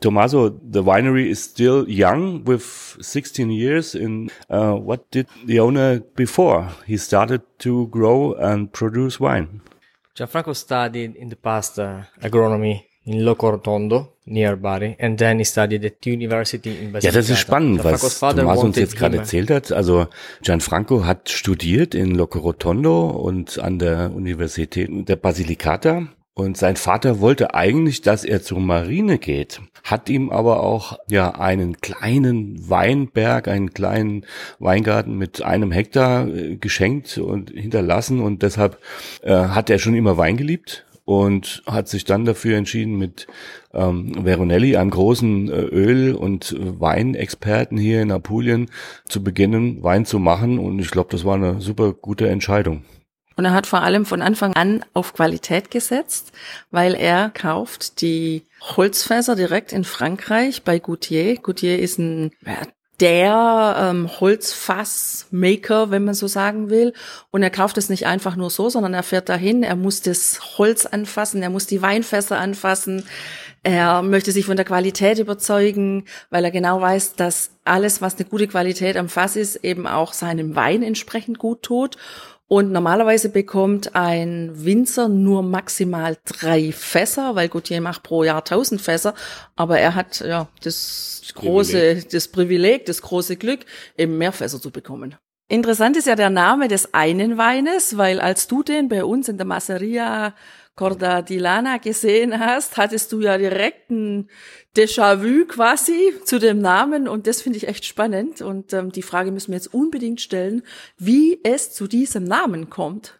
Tommaso, 0.00 0.50
the 0.50 0.84
winery 0.84 1.28
is 1.28 1.44
still 1.44 1.86
young 1.88 2.46
with 2.46 2.62
16 3.00 3.50
years. 3.50 3.94
In 3.94 4.30
uh, 4.50 4.72
what 4.72 5.10
did 5.10 5.26
the 5.46 5.60
owner 5.60 6.00
before 6.00 6.68
he 6.86 6.96
started 6.98 7.42
to 7.58 7.88
grow 7.88 8.34
and 8.34 8.72
produce 8.72 9.20
wine? 9.20 9.62
Gianfranco 10.14 10.54
studied 10.54 11.16
in 11.16 11.28
the 11.28 11.36
past 11.36 11.78
uh, 11.78 12.02
agronomy 12.22 12.84
in 13.04 13.24
Locorotondo 13.24 14.15
near 14.26 14.56
Bari 14.56 14.96
and 15.00 15.18
then 15.18 15.38
he 15.38 15.44
studied 15.44 15.84
at 15.84 16.04
university 16.04 16.70
in 16.70 16.92
Basilicata. 16.92 17.06
Ja, 17.06 17.12
das 17.12 17.30
ist 17.30 17.38
spannend, 17.38 17.82
was 17.84 18.20
Tommaso 18.20 18.66
uns 18.66 18.76
jetzt 18.76 18.96
gerade 18.96 19.18
erzählt 19.18 19.50
hat. 19.50 19.72
Also 19.72 20.08
Gianfranco 20.42 21.04
hat 21.04 21.30
studiert 21.30 21.94
in 21.94 22.14
Locorotondo 22.14 23.08
und 23.08 23.58
an 23.58 23.78
der 23.78 24.12
Universität 24.14 24.90
der 25.08 25.16
Basilicata 25.16 26.08
und 26.38 26.58
sein 26.58 26.76
Vater 26.76 27.20
wollte 27.20 27.54
eigentlich, 27.54 28.02
dass 28.02 28.22
er 28.22 28.42
zur 28.42 28.60
Marine 28.60 29.16
geht, 29.16 29.62
hat 29.82 30.10
ihm 30.10 30.28
aber 30.28 30.62
auch 30.62 30.98
ja 31.08 31.30
einen 31.30 31.80
kleinen 31.80 32.68
Weinberg, 32.68 33.48
einen 33.48 33.72
kleinen 33.72 34.26
Weingarten 34.58 35.16
mit 35.16 35.40
einem 35.40 35.72
Hektar 35.72 36.28
äh, 36.28 36.56
geschenkt 36.56 37.16
und 37.16 37.52
hinterlassen 37.52 38.20
und 38.20 38.42
deshalb 38.42 38.78
äh, 39.22 39.32
hat 39.32 39.70
er 39.70 39.78
schon 39.78 39.94
immer 39.94 40.18
Wein 40.18 40.36
geliebt 40.36 40.84
und 41.06 41.62
hat 41.66 41.88
sich 41.88 42.04
dann 42.04 42.24
dafür 42.24 42.58
entschieden, 42.58 42.98
mit 42.98 43.28
ähm, 43.72 44.24
Veronelli, 44.24 44.76
einem 44.76 44.90
großen 44.90 45.48
äh, 45.48 45.52
Öl- 45.52 46.14
und 46.14 46.54
Weinexperten 46.58 47.78
hier 47.78 48.02
in 48.02 48.10
Apulien, 48.10 48.68
zu 49.08 49.22
beginnen, 49.22 49.82
Wein 49.84 50.04
zu 50.04 50.18
machen. 50.18 50.58
Und 50.58 50.80
ich 50.80 50.90
glaube, 50.90 51.08
das 51.12 51.24
war 51.24 51.36
eine 51.36 51.60
super 51.60 51.92
gute 51.92 52.28
Entscheidung. 52.28 52.84
Und 53.36 53.44
er 53.44 53.52
hat 53.52 53.68
vor 53.68 53.82
allem 53.82 54.04
von 54.04 54.20
Anfang 54.20 54.54
an 54.54 54.84
auf 54.94 55.12
Qualität 55.12 55.70
gesetzt, 55.70 56.32
weil 56.70 56.94
er 56.94 57.30
kauft 57.30 58.00
die 58.00 58.42
Holzfässer 58.60 59.36
direkt 59.36 59.72
in 59.72 59.84
Frankreich 59.84 60.64
bei 60.64 60.80
Goutier. 60.80 61.36
Goutier 61.36 61.78
ist 61.78 61.98
ein 61.98 62.32
der 63.00 63.76
ähm, 63.78 64.08
Holzfassmaker, 64.20 65.90
wenn 65.90 66.04
man 66.04 66.14
so 66.14 66.26
sagen 66.26 66.70
will. 66.70 66.92
Und 67.30 67.42
er 67.42 67.50
kauft 67.50 67.76
es 67.78 67.88
nicht 67.88 68.06
einfach 68.06 68.36
nur 68.36 68.50
so, 68.50 68.68
sondern 68.68 68.94
er 68.94 69.02
fährt 69.02 69.28
dahin, 69.28 69.62
er 69.62 69.76
muss 69.76 70.00
das 70.00 70.58
Holz 70.58 70.86
anfassen, 70.86 71.42
er 71.42 71.50
muss 71.50 71.66
die 71.66 71.82
Weinfässer 71.82 72.38
anfassen, 72.38 73.04
er 73.62 74.02
möchte 74.02 74.30
sich 74.30 74.46
von 74.46 74.56
der 74.56 74.64
Qualität 74.64 75.18
überzeugen, 75.18 76.04
weil 76.30 76.44
er 76.44 76.52
genau 76.52 76.80
weiß, 76.80 77.14
dass 77.16 77.50
alles, 77.64 78.00
was 78.00 78.16
eine 78.16 78.26
gute 78.26 78.46
Qualität 78.46 78.96
am 78.96 79.08
Fass 79.08 79.34
ist, 79.34 79.56
eben 79.56 79.86
auch 79.86 80.12
seinem 80.12 80.54
Wein 80.54 80.82
entsprechend 80.82 81.38
gut 81.38 81.62
tut. 81.62 81.96
Und 82.48 82.70
normalerweise 82.70 83.28
bekommt 83.28 83.96
ein 83.96 84.52
Winzer 84.54 85.08
nur 85.08 85.42
maximal 85.42 86.16
drei 86.24 86.70
Fässer, 86.70 87.34
weil 87.34 87.48
Gautier 87.48 87.80
macht 87.80 88.04
pro 88.04 88.22
Jahr 88.22 88.44
tausend 88.44 88.80
Fässer. 88.80 89.14
Aber 89.56 89.80
er 89.80 89.96
hat 89.96 90.20
ja 90.20 90.48
das 90.62 91.22
große, 91.34 91.72
Privileg. 91.72 92.10
das 92.10 92.28
Privileg, 92.28 92.86
das 92.86 93.02
große 93.02 93.36
Glück, 93.36 93.60
eben 93.96 94.16
mehr 94.16 94.30
Fässer 94.30 94.60
zu 94.60 94.70
bekommen. 94.70 95.16
Interessant 95.48 95.96
ist 95.96 96.06
ja 96.06 96.14
der 96.14 96.30
Name 96.30 96.68
des 96.68 96.92
einen 96.94 97.36
Weines, 97.36 97.96
weil 97.96 98.20
als 98.20 98.46
du 98.46 98.62
den 98.62 98.88
bei 98.88 99.04
uns 99.04 99.28
in 99.28 99.36
der 99.36 99.46
Masseria 99.46 100.34
Corda 100.76 101.22
di 101.22 101.38
Lana 101.38 101.78
gesehen 101.78 102.38
hast, 102.38 102.76
hattest 102.76 103.10
du 103.10 103.20
ja 103.20 103.38
direkt 103.38 103.90
ein 103.90 104.28
Déjà-vu 104.76 105.46
quasi 105.46 106.12
zu 106.24 106.38
dem 106.38 106.60
Namen 106.60 107.08
und 107.08 107.26
das 107.26 107.40
finde 107.40 107.56
ich 107.56 107.66
echt 107.66 107.86
spannend 107.86 108.42
und 108.42 108.74
ähm, 108.74 108.92
die 108.92 109.02
Frage 109.02 109.32
müssen 109.32 109.52
wir 109.52 109.56
jetzt 109.56 109.72
unbedingt 109.72 110.20
stellen, 110.20 110.62
wie 110.98 111.40
es 111.42 111.72
zu 111.72 111.86
diesem 111.86 112.24
Namen 112.24 112.68
kommt. 112.68 113.18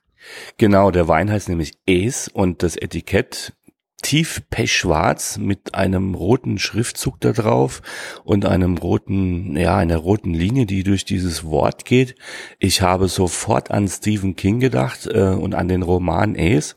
Genau, 0.58 0.90
der 0.90 1.08
Wein 1.08 1.30
heißt 1.30 1.48
nämlich 1.48 1.72
Es 1.86 2.28
und 2.28 2.62
das 2.62 2.76
Etikett 2.76 3.54
tief 4.02 4.42
pechschwarz 4.50 5.38
mit 5.38 5.74
einem 5.74 6.14
roten 6.14 6.58
Schriftzug 6.58 7.18
da 7.20 7.32
drauf 7.32 7.82
und 8.24 8.44
einem 8.44 8.76
roten, 8.76 9.56
ja, 9.56 9.76
einer 9.76 9.96
roten 9.96 10.34
Linie, 10.34 10.66
die 10.66 10.84
durch 10.84 11.04
dieses 11.04 11.44
Wort 11.44 11.84
geht. 11.84 12.14
Ich 12.58 12.82
habe 12.82 13.08
sofort 13.08 13.70
an 13.70 13.88
Stephen 13.88 14.36
King 14.36 14.60
gedacht 14.60 15.06
äh, 15.06 15.30
und 15.30 15.54
an 15.54 15.68
den 15.68 15.82
Roman 15.82 16.36
Ace. 16.38 16.76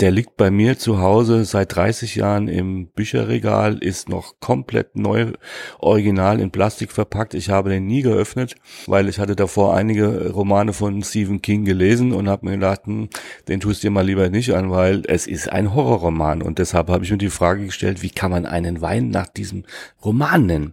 Der 0.00 0.10
liegt 0.10 0.36
bei 0.36 0.50
mir 0.50 0.78
zu 0.78 1.00
Hause 1.00 1.44
seit 1.44 1.74
30 1.74 2.14
Jahren 2.14 2.46
im 2.46 2.86
Bücherregal, 2.88 3.78
ist 3.78 4.08
noch 4.08 4.38
komplett 4.38 4.94
neu, 4.94 5.32
original 5.80 6.38
in 6.38 6.52
Plastik 6.52 6.92
verpackt. 6.92 7.34
Ich 7.34 7.50
habe 7.50 7.70
den 7.70 7.86
nie 7.86 8.02
geöffnet, 8.02 8.54
weil 8.86 9.08
ich 9.08 9.18
hatte 9.18 9.34
davor 9.34 9.74
einige 9.74 10.30
Romane 10.30 10.72
von 10.72 11.02
Stephen 11.02 11.42
King 11.42 11.64
gelesen 11.64 12.12
und 12.12 12.28
habe 12.28 12.46
mir 12.46 12.52
gedacht, 12.52 12.82
hm, 12.84 13.08
den 13.48 13.58
tust 13.58 13.82
du 13.82 13.88
dir 13.88 13.90
mal 13.90 14.06
lieber 14.06 14.28
nicht 14.28 14.54
an, 14.54 14.70
weil 14.70 15.02
es 15.08 15.26
ist 15.26 15.50
ein 15.50 15.74
Horrorroman 15.74 16.42
und 16.42 16.58
deshalb 16.68 16.90
habe 16.90 17.04
ich 17.04 17.10
mir 17.10 17.18
die 17.18 17.30
Frage 17.30 17.64
gestellt, 17.64 18.02
wie 18.02 18.10
kann 18.10 18.30
man 18.30 18.44
einen 18.44 18.80
Wein 18.82 19.08
nach 19.08 19.28
diesem 19.28 19.64
Roman 20.04 20.46
nennen? 20.46 20.72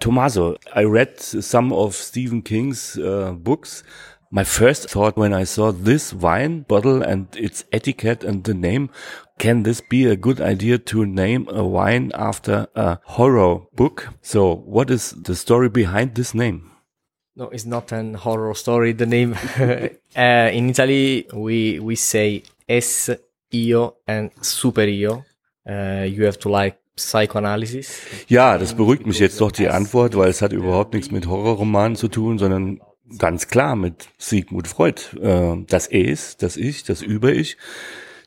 Tommaso, 0.00 0.56
I 0.74 0.84
read 0.84 1.20
some 1.20 1.72
of 1.72 1.94
Stephen 1.94 2.42
King's 2.42 2.98
uh, 2.98 3.32
books. 3.36 3.84
My 4.30 4.44
first 4.44 4.88
thought 4.88 5.16
when 5.16 5.34
I 5.34 5.44
saw 5.44 5.70
this 5.72 6.14
wine 6.14 6.64
bottle 6.66 7.02
and 7.02 7.36
its 7.36 7.66
etiquette 7.70 8.24
and 8.24 8.42
the 8.44 8.54
name, 8.54 8.88
can 9.38 9.62
this 9.62 9.82
be 9.82 10.06
a 10.06 10.16
good 10.16 10.40
idea 10.40 10.78
to 10.78 11.04
name 11.04 11.46
a 11.50 11.62
wine 11.62 12.10
after 12.14 12.66
a 12.74 12.98
horror 13.04 13.60
book? 13.76 14.08
So 14.22 14.54
what 14.64 14.90
is 14.90 15.10
the 15.10 15.36
story 15.36 15.68
behind 15.68 16.14
this 16.14 16.34
name? 16.34 16.70
No, 17.36 17.50
it's 17.50 17.66
not 17.66 17.92
an 17.92 18.14
horror 18.14 18.54
story. 18.54 18.92
The 18.92 19.06
name 19.06 19.36
uh, 20.16 20.50
in 20.52 20.70
Italy 20.70 21.26
we 21.32 21.78
we 21.78 21.96
say 21.96 22.42
es 22.68 23.10
io 23.52 23.94
and 24.06 24.32
super 24.40 24.86
io. 24.86 25.24
Uh, 25.64 26.04
you 26.04 26.26
have 26.26 26.38
to 26.38 26.48
like 26.48 26.76
Psychoanalysis. 26.96 28.00
Ja, 28.28 28.58
das 28.58 28.74
beruhigt 28.74 29.06
mich 29.06 29.18
jetzt 29.18 29.40
doch 29.40 29.52
die 29.52 29.68
Antwort, 29.68 30.16
weil 30.16 30.28
es 30.28 30.42
hat 30.42 30.52
überhaupt 30.52 30.94
nichts 30.94 31.10
mit 31.10 31.26
Horrorromanen 31.26 31.96
zu 31.96 32.08
tun, 32.08 32.38
sondern 32.38 32.80
ganz 33.18 33.48
klar 33.48 33.76
mit 33.76 34.08
Sigmund 34.18 34.68
Freud. 34.68 35.00
Äh, 35.20 35.64
das 35.68 35.86
Es, 35.86 36.36
das 36.36 36.56
Ich, 36.56 36.84
das 36.84 37.02
Über-Ich. 37.02 37.56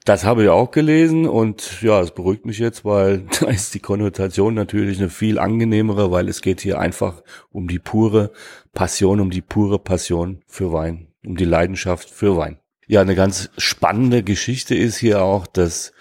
Das 0.04 0.24
habe 0.24 0.44
ich 0.44 0.50
auch 0.50 0.70
gelesen 0.70 1.28
und 1.28 1.82
ja, 1.82 2.00
es 2.00 2.12
beruhigt 2.12 2.46
mich 2.46 2.60
jetzt, 2.60 2.86
weil 2.86 3.26
da 3.40 3.48
ist 3.48 3.74
die 3.74 3.80
Konnotation 3.80 4.54
natürlich 4.54 5.00
eine 5.00 5.10
viel 5.10 5.40
angenehmere, 5.40 6.12
weil 6.12 6.30
es 6.30 6.42
geht 6.42 6.62
hier 6.62 6.80
einfach 6.80 7.24
um 7.52 7.68
die 7.68 7.80
pure 7.80 8.32
Passion, 8.74 9.20
um 9.20 9.32
die 9.32 9.42
pure 9.42 9.80
Passion 9.80 10.44
für 10.48 10.72
Wein, 10.72 11.08
um 11.26 11.36
die 11.38 11.46
Leidenschaft 11.46 12.10
für 12.10 12.38
Wein. 12.38 12.60
Ja, 12.88 13.02
eine 13.02 13.16
ganz 13.16 13.50
spannende 13.58 14.22
Geschichte 14.22 14.76
ist 14.76 14.98
hier 14.98 15.24
auch, 15.24 15.48
dass 15.48 15.92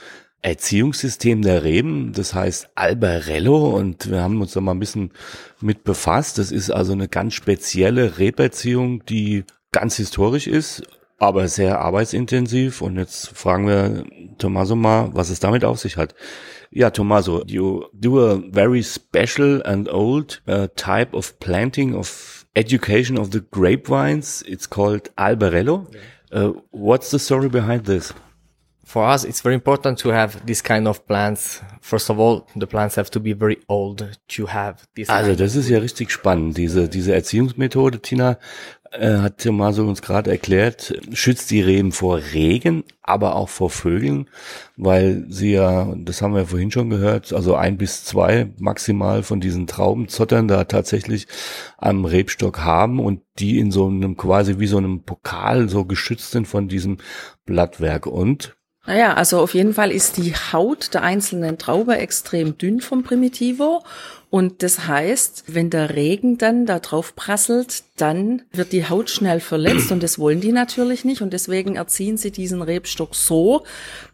Erziehungssystem 0.42 1.40
der 1.40 1.64
Reben, 1.64 2.12
das 2.12 2.34
heißt 2.34 2.68
Albarello 2.74 3.74
und 3.74 4.10
wir 4.10 4.20
haben 4.20 4.38
uns 4.42 4.52
da 4.52 4.60
mal 4.60 4.72
ein 4.72 4.80
bisschen 4.80 5.12
mit 5.62 5.84
befasst. 5.84 6.36
Das 6.36 6.52
ist 6.52 6.70
also 6.70 6.92
eine 6.92 7.08
ganz 7.08 7.32
spezielle 7.32 8.18
Reberziehung, 8.18 9.02
die 9.06 9.44
ganz 9.72 9.96
historisch 9.96 10.46
ist, 10.46 10.82
aber 11.18 11.48
sehr 11.48 11.80
arbeitsintensiv. 11.80 12.82
Und 12.82 12.98
jetzt 12.98 13.28
fragen 13.28 13.66
wir 13.66 14.04
Tommaso 14.36 14.76
mal, 14.76 15.08
was 15.14 15.30
es 15.30 15.40
damit 15.40 15.64
auf 15.64 15.78
sich 15.78 15.96
hat. 15.96 16.14
Ja, 16.70 16.90
Tommaso, 16.90 17.42
you 17.46 17.84
do 17.94 18.20
a 18.20 18.42
very 18.52 18.82
special 18.82 19.62
and 19.64 19.88
old 19.88 20.42
uh, 20.46 20.66
type 20.76 21.16
of 21.16 21.38
planting 21.38 21.94
of 21.94 22.44
education 22.54 23.18
of 23.18 23.30
the 23.32 23.40
grapevines. 23.50 24.42
It's 24.46 24.68
called 24.68 25.10
Albarello. 25.16 25.86
Uh, 26.34 26.52
what's 26.72 27.12
the 27.12 27.18
story 27.18 27.48
behind 27.48 27.84
this? 27.84 28.12
For 28.84 29.04
us, 29.08 29.24
it's 29.24 29.40
very 29.40 29.54
important 29.54 29.98
to 30.00 30.10
have 30.10 30.44
this 30.46 30.62
kind 30.62 30.86
of 30.86 31.06
plants. 31.06 31.62
First 31.80 32.10
of 32.10 32.18
all, 32.18 32.46
the 32.56 32.66
plants 32.66 32.96
have 32.96 33.10
to 33.10 33.20
be 33.20 33.32
very 33.32 33.58
old 33.68 34.18
to 34.28 34.46
have 34.46 34.86
this. 34.94 35.08
Also, 35.08 35.34
das 35.34 35.56
ist 35.56 35.68
ja 35.68 35.78
richtig 35.78 36.10
spannend. 36.10 36.56
Diese, 36.56 36.88
diese 36.88 37.14
Erziehungsmethode, 37.14 38.00
Tina, 38.00 38.38
äh, 38.92 39.18
hat 39.18 39.38
Tomaso 39.38 39.86
uns 39.86 40.02
gerade 40.02 40.30
erklärt, 40.30 40.94
schützt 41.12 41.50
die 41.50 41.60
Reben 41.60 41.90
vor 41.90 42.20
Regen, 42.32 42.84
aber 43.02 43.34
auch 43.34 43.48
vor 43.48 43.70
Vögeln, 43.70 44.30
weil 44.76 45.26
sie 45.28 45.52
ja, 45.52 45.92
das 45.96 46.22
haben 46.22 46.34
wir 46.34 46.46
vorhin 46.46 46.70
schon 46.70 46.90
gehört, 46.90 47.32
also 47.32 47.56
ein 47.56 47.76
bis 47.76 48.04
zwei 48.04 48.52
maximal 48.58 49.22
von 49.22 49.40
diesen 49.40 49.66
Traubenzottern 49.66 50.46
da 50.46 50.64
tatsächlich 50.64 51.26
am 51.76 52.04
Rebstock 52.04 52.60
haben 52.60 53.00
und 53.00 53.20
die 53.38 53.58
in 53.58 53.72
so 53.72 53.88
einem 53.88 54.16
quasi 54.16 54.60
wie 54.60 54.68
so 54.68 54.78
einem 54.78 55.02
Pokal 55.02 55.68
so 55.68 55.84
geschützt 55.84 56.30
sind 56.30 56.46
von 56.46 56.68
diesem 56.68 56.98
Blattwerk 57.46 58.06
und 58.06 58.56
naja, 58.86 59.14
also 59.14 59.40
auf 59.40 59.54
jeden 59.54 59.72
Fall 59.72 59.90
ist 59.90 60.18
die 60.18 60.34
Haut 60.34 60.92
der 60.92 61.02
einzelnen 61.02 61.56
Traube 61.56 61.96
extrem 61.96 62.58
dünn 62.58 62.80
vom 62.80 63.02
Primitivo. 63.02 63.82
Und 64.28 64.62
das 64.62 64.86
heißt, 64.86 65.44
wenn 65.46 65.70
der 65.70 65.94
Regen 65.94 66.38
dann 66.38 66.66
da 66.66 66.80
drauf 66.80 67.14
prasselt, 67.14 67.84
dann 67.96 68.42
wird 68.50 68.72
die 68.72 68.88
Haut 68.88 69.08
schnell 69.08 69.38
verletzt 69.38 69.92
und 69.92 70.02
das 70.02 70.18
wollen 70.18 70.40
die 70.40 70.50
natürlich 70.50 71.04
nicht. 71.04 71.22
Und 71.22 71.32
deswegen 71.32 71.76
erziehen 71.76 72.16
sie 72.16 72.32
diesen 72.32 72.60
Rebstock 72.60 73.14
so, 73.14 73.62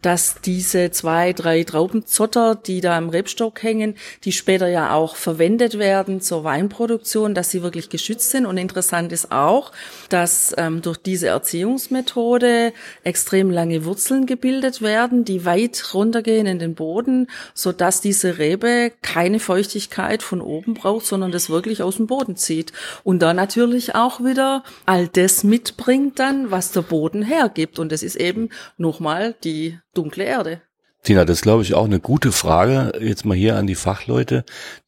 dass 0.03 0.35
diese 0.45 0.91
zwei, 0.91 1.33
drei 1.33 1.63
Traubenzotter, 1.63 2.53
die 2.53 2.79
da 2.79 2.95
am 2.95 3.09
Rebstock 3.09 3.63
hängen, 3.63 3.95
die 4.23 4.33
später 4.33 4.67
ja 4.67 4.93
auch 4.93 5.15
verwendet 5.15 5.79
werden 5.79 6.21
zur 6.21 6.43
Weinproduktion, 6.43 7.33
dass 7.33 7.49
sie 7.49 7.63
wirklich 7.63 7.89
geschützt 7.89 8.29
sind. 8.29 8.45
Und 8.45 8.57
interessant 8.57 9.11
ist 9.11 9.31
auch, 9.31 9.71
dass 10.09 10.53
ähm, 10.57 10.83
durch 10.83 10.97
diese 10.97 11.29
Erziehungsmethode 11.29 12.73
extrem 13.03 13.49
lange 13.49 13.83
Wurzeln 13.83 14.27
gebildet 14.27 14.83
werden, 14.83 15.25
die 15.25 15.43
weit 15.43 15.95
runtergehen 15.95 16.45
in 16.45 16.59
den 16.59 16.75
Boden, 16.75 17.25
so 17.55 17.71
dass 17.71 17.99
diese 17.99 18.37
Rebe 18.37 18.91
keine 19.01 19.39
Feuchtigkeit 19.39 20.21
von 20.21 20.39
oben 20.39 20.75
braucht, 20.75 21.07
sondern 21.07 21.31
das 21.31 21.49
wirklich 21.49 21.81
aus 21.81 21.95
dem 21.95 22.05
Boden 22.05 22.35
zieht. 22.35 22.73
Und 23.03 23.23
da 23.23 23.33
natürlich 23.33 23.70
auch 23.95 24.19
wieder 24.19 24.63
all 24.85 25.07
das 25.07 25.43
mitbringt 25.43 26.19
dann, 26.19 26.51
was 26.51 26.71
der 26.71 26.81
Boden 26.81 27.23
hergibt. 27.23 27.79
Und 27.79 27.91
das 27.91 28.03
ist 28.03 28.15
eben 28.15 28.49
nochmal 28.77 29.35
die 29.43 29.79
dunkle 29.93 30.23
Erde. 30.23 30.61
Tina, 31.03 31.25
das 31.25 31.37
ist, 31.37 31.41
glaube 31.41 31.63
ich, 31.63 31.73
auch 31.73 31.85
eine 31.85 31.99
gute 31.99 32.31
Frage. 32.31 32.91
Jetzt 33.01 33.25
mal 33.25 33.35
hier 33.35 33.55
an 33.55 33.65
die 33.65 33.75
Fachleute. 33.75 34.45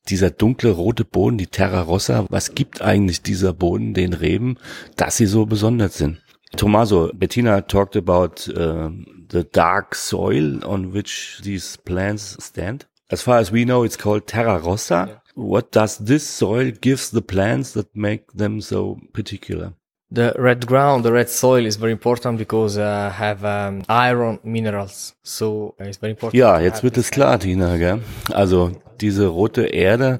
Dieser 0.09 0.29
dunkle 0.29 0.71
rote 0.71 1.05
Boden, 1.05 1.39
die 1.39 1.47
Terra 1.47 1.81
Rossa, 1.81 2.25
was 2.29 2.53
gibt 2.53 2.81
eigentlich 2.81 3.23
dieser 3.23 3.53
Boden 3.53 3.95
den 3.95 4.13
Reben, 4.13 4.57
dass 4.95 5.17
sie 5.17 5.25
so 5.25 5.47
besonders 5.47 5.97
sind? 5.97 6.21
Tommaso, 6.55 7.09
Bettina 7.15 7.61
talked 7.61 7.95
about 7.95 8.47
uh, 8.49 8.91
the 9.31 9.43
dark 9.51 9.95
soil 9.95 10.63
on 10.63 10.93
which 10.93 11.41
these 11.43 11.79
plants 11.83 12.37
stand. 12.39 12.87
As 13.09 13.23
far 13.23 13.39
as 13.39 13.51
we 13.51 13.63
know, 13.63 13.83
it's 13.83 13.97
called 13.97 14.27
Terra 14.27 14.57
Rossa. 14.57 15.07
Yeah. 15.07 15.22
What 15.35 15.71
does 15.71 15.97
this 15.97 16.27
soil 16.27 16.71
gives 16.71 17.11
the 17.11 17.21
plants 17.21 17.73
that 17.73 17.95
make 17.95 18.31
them 18.33 18.61
so 18.61 18.99
particular? 19.13 19.73
The 20.11 20.33
red 20.37 20.67
ground, 20.67 21.03
the 21.03 21.11
red 21.11 21.29
soil 21.29 21.65
is 21.65 21.77
very 21.77 21.91
important 21.91 22.37
because 22.37 22.77
uh, 22.77 23.09
have 23.09 23.43
um, 23.43 23.83
iron 23.89 24.39
minerals. 24.43 25.15
So 25.23 25.73
uh, 25.79 25.85
it's 25.85 25.97
very 25.97 26.11
important. 26.11 26.37
Ja, 26.37 26.59
jetzt 26.59 26.83
wird 26.83 26.97
es 26.97 27.09
klar, 27.09 27.39
Tina. 27.39 27.77
Gell? 27.77 27.99
Also 28.31 28.71
diese 29.01 29.25
rote 29.25 29.63
Erde 29.63 30.19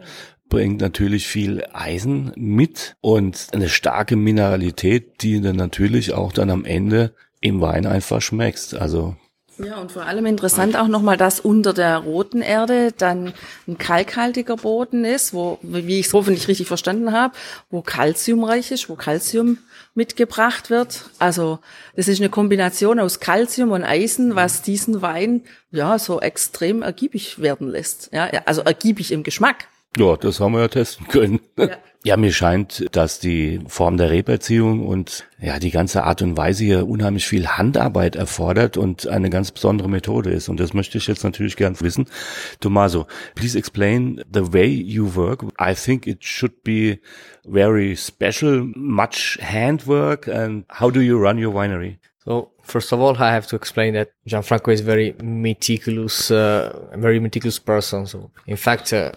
bringt 0.50 0.82
natürlich 0.82 1.27
viel 1.27 1.63
Eisen 1.74 2.32
mit 2.36 2.96
und 3.01 3.50
eine 3.53 3.70
starke 3.70 4.15
Mineralität, 4.15 5.22
die 5.22 5.41
dann 5.41 5.58
natürlich 5.58 6.13
auch 6.13 6.32
dann 6.32 6.50
am 6.50 6.65
Ende 6.65 7.13
im 7.39 7.62
Wein 7.62 7.86
einfach 7.86 8.22
schmeckst. 8.22 8.75
Also 8.75 9.15
ja, 9.57 9.77
und 9.77 9.91
vor 9.91 10.05
allem 10.05 10.25
interessant 10.25 10.75
auch 10.75 10.88
nochmal, 10.88 11.17
dass 11.17 11.39
unter 11.39 11.74
der 11.74 11.98
roten 11.98 12.41
Erde 12.41 12.91
dann 12.98 13.33
ein 13.67 13.77
kalkhaltiger 13.77 14.55
Boden 14.55 15.05
ist, 15.05 15.33
wo, 15.33 15.60
wie 15.62 16.00
ich 16.00 16.07
es 16.07 16.13
hoffentlich 16.13 16.48
richtig 16.48 16.67
verstanden 16.67 17.12
habe, 17.12 17.36
wo 17.69 17.81
Calciumreich 17.81 18.72
ist, 18.72 18.89
wo 18.89 18.95
Calcium 18.95 19.60
mitgebracht 19.95 20.69
wird. 20.69 21.05
Also 21.19 21.60
das 21.95 22.07
ist 22.07 22.19
eine 22.19 22.29
Kombination 22.29 23.00
aus 23.00 23.19
Calcium 23.19 23.72
und 23.72 23.83
Eisen, 23.83 24.36
was 24.36 24.62
diesen 24.62 25.01
Wein 25.01 25.41
ja 25.72 26.00
so 26.00 26.19
extrem 26.19 26.81
ergiebig 26.81 27.39
werden 27.39 27.67
lässt. 27.67 28.10
Ja, 28.12 28.29
also 28.45 28.62
ergiebig 28.62 29.12
im 29.12 29.24
Geschmack. 29.24 29.67
Ja, 29.98 30.17
das 30.17 30.39
haben 30.39 30.53
wir 30.53 30.62
ja 30.62 30.67
testen 30.67 31.07
können. 31.07 31.39
Ja. 31.57 31.77
Ja, 32.05 32.17
mir 32.17 32.33
scheint, 32.33 32.93
dass 32.98 33.19
die 33.19 33.62
Form 33.67 33.95
der 33.95 34.12
Reberziehung 34.12 34.86
und 34.86 35.25
ja, 35.39 35.57
die 35.57 35.72
ganze 35.72 36.03
Art 36.03 36.22
und 36.22 36.36
Weise 36.36 36.65
hier 36.65 36.86
unheimlich 36.86 37.25
viel 37.25 37.48
Handarbeit 37.48 38.17
erfordert 38.17 38.75
und 38.75 39.07
eine 39.07 39.29
ganz 39.29 39.51
besondere 39.51 39.89
Methode 39.89 40.29
ist. 40.29 40.50
Und 40.50 40.60
das 40.60 40.74
möchte 40.74 40.98
ich 40.98 41.07
jetzt 41.07 41.24
natürlich 41.24 41.55
gern 41.55 41.79
wissen. 41.79 42.07
Tommaso, 42.60 43.07
please 43.36 43.57
explain 43.57 44.22
the 44.33 44.51
way 44.51 44.67
you 44.67 45.15
work. 45.15 45.45
I 45.57 45.74
think 45.74 46.05
it 46.05 46.25
should 46.25 46.62
be 46.63 47.00
very 47.45 47.95
special, 47.95 48.69
much 48.75 49.39
handwork. 49.41 50.27
And 50.27 50.65
how 50.77 50.91
do 50.91 51.00
you 51.00 51.17
run 51.17 51.41
your 51.41 51.55
winery? 51.55 52.00
So 52.25 52.51
first 52.63 52.91
of 52.91 53.00
all, 53.00 53.15
I 53.15 53.31
have 53.33 53.48
to 53.48 53.55
explain 53.55 53.93
that 53.93 54.10
Gianfranco 54.27 54.74
is 54.74 54.81
very 54.81 55.15
meticulous, 55.24 56.29
uh, 56.29 56.86
very 56.98 57.22
meticulous 57.22 57.60
person. 57.60 58.07
So 58.07 58.31
in 58.45 58.57
fact, 58.57 58.91
uh, 58.91 59.13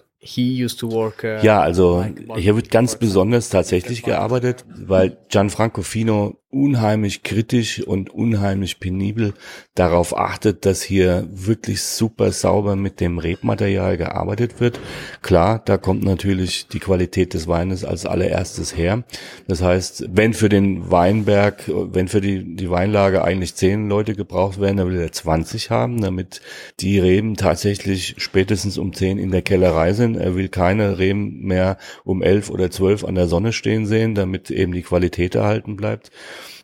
Uh, 1.22 1.44
ja, 1.44 1.60
also 1.60 2.04
hier 2.36 2.56
wird 2.56 2.70
ganz 2.70 2.96
besonders 2.96 3.48
tatsächlich 3.48 4.02
gearbeitet, 4.02 4.64
weil 4.74 5.16
Gianfranco 5.28 5.82
Fino 5.82 6.38
unheimlich 6.56 7.22
kritisch 7.22 7.82
und 7.82 8.10
unheimlich 8.10 8.80
penibel 8.80 9.34
darauf 9.74 10.16
achtet, 10.16 10.64
dass 10.64 10.82
hier 10.82 11.28
wirklich 11.30 11.82
super 11.82 12.32
sauber 12.32 12.76
mit 12.76 13.00
dem 13.00 13.18
Rebmaterial 13.18 13.98
gearbeitet 13.98 14.58
wird. 14.58 14.80
Klar, 15.20 15.60
da 15.64 15.76
kommt 15.76 16.02
natürlich 16.02 16.66
die 16.68 16.78
Qualität 16.78 17.34
des 17.34 17.46
Weines 17.46 17.84
als 17.84 18.06
allererstes 18.06 18.74
her. 18.74 19.04
Das 19.46 19.60
heißt, 19.60 20.06
wenn 20.10 20.32
für 20.32 20.48
den 20.48 20.90
Weinberg, 20.90 21.64
wenn 21.68 22.08
für 22.08 22.22
die, 22.22 22.56
die 22.56 22.70
Weinlage 22.70 23.22
eigentlich 23.22 23.54
zehn 23.54 23.88
Leute 23.88 24.14
gebraucht 24.14 24.58
werden, 24.58 24.78
dann 24.78 24.88
will 24.88 24.98
er 24.98 25.12
20 25.12 25.70
haben, 25.70 26.00
damit 26.00 26.40
die 26.80 26.98
Reben 26.98 27.36
tatsächlich 27.36 28.14
spätestens 28.16 28.78
um 28.78 28.94
zehn 28.94 29.18
in 29.18 29.30
der 29.30 29.42
Kellerei 29.42 29.92
sind. 29.92 30.16
Er 30.16 30.34
will 30.34 30.48
keine 30.48 30.98
Reben 30.98 31.42
mehr 31.42 31.76
um 32.04 32.22
elf 32.22 32.48
oder 32.48 32.70
zwölf 32.70 33.04
an 33.04 33.14
der 33.14 33.28
Sonne 33.28 33.52
stehen 33.52 33.86
sehen, 33.86 34.14
damit 34.14 34.50
eben 34.50 34.72
die 34.72 34.82
Qualität 34.82 35.34
erhalten 35.34 35.76
bleibt. 35.76 36.10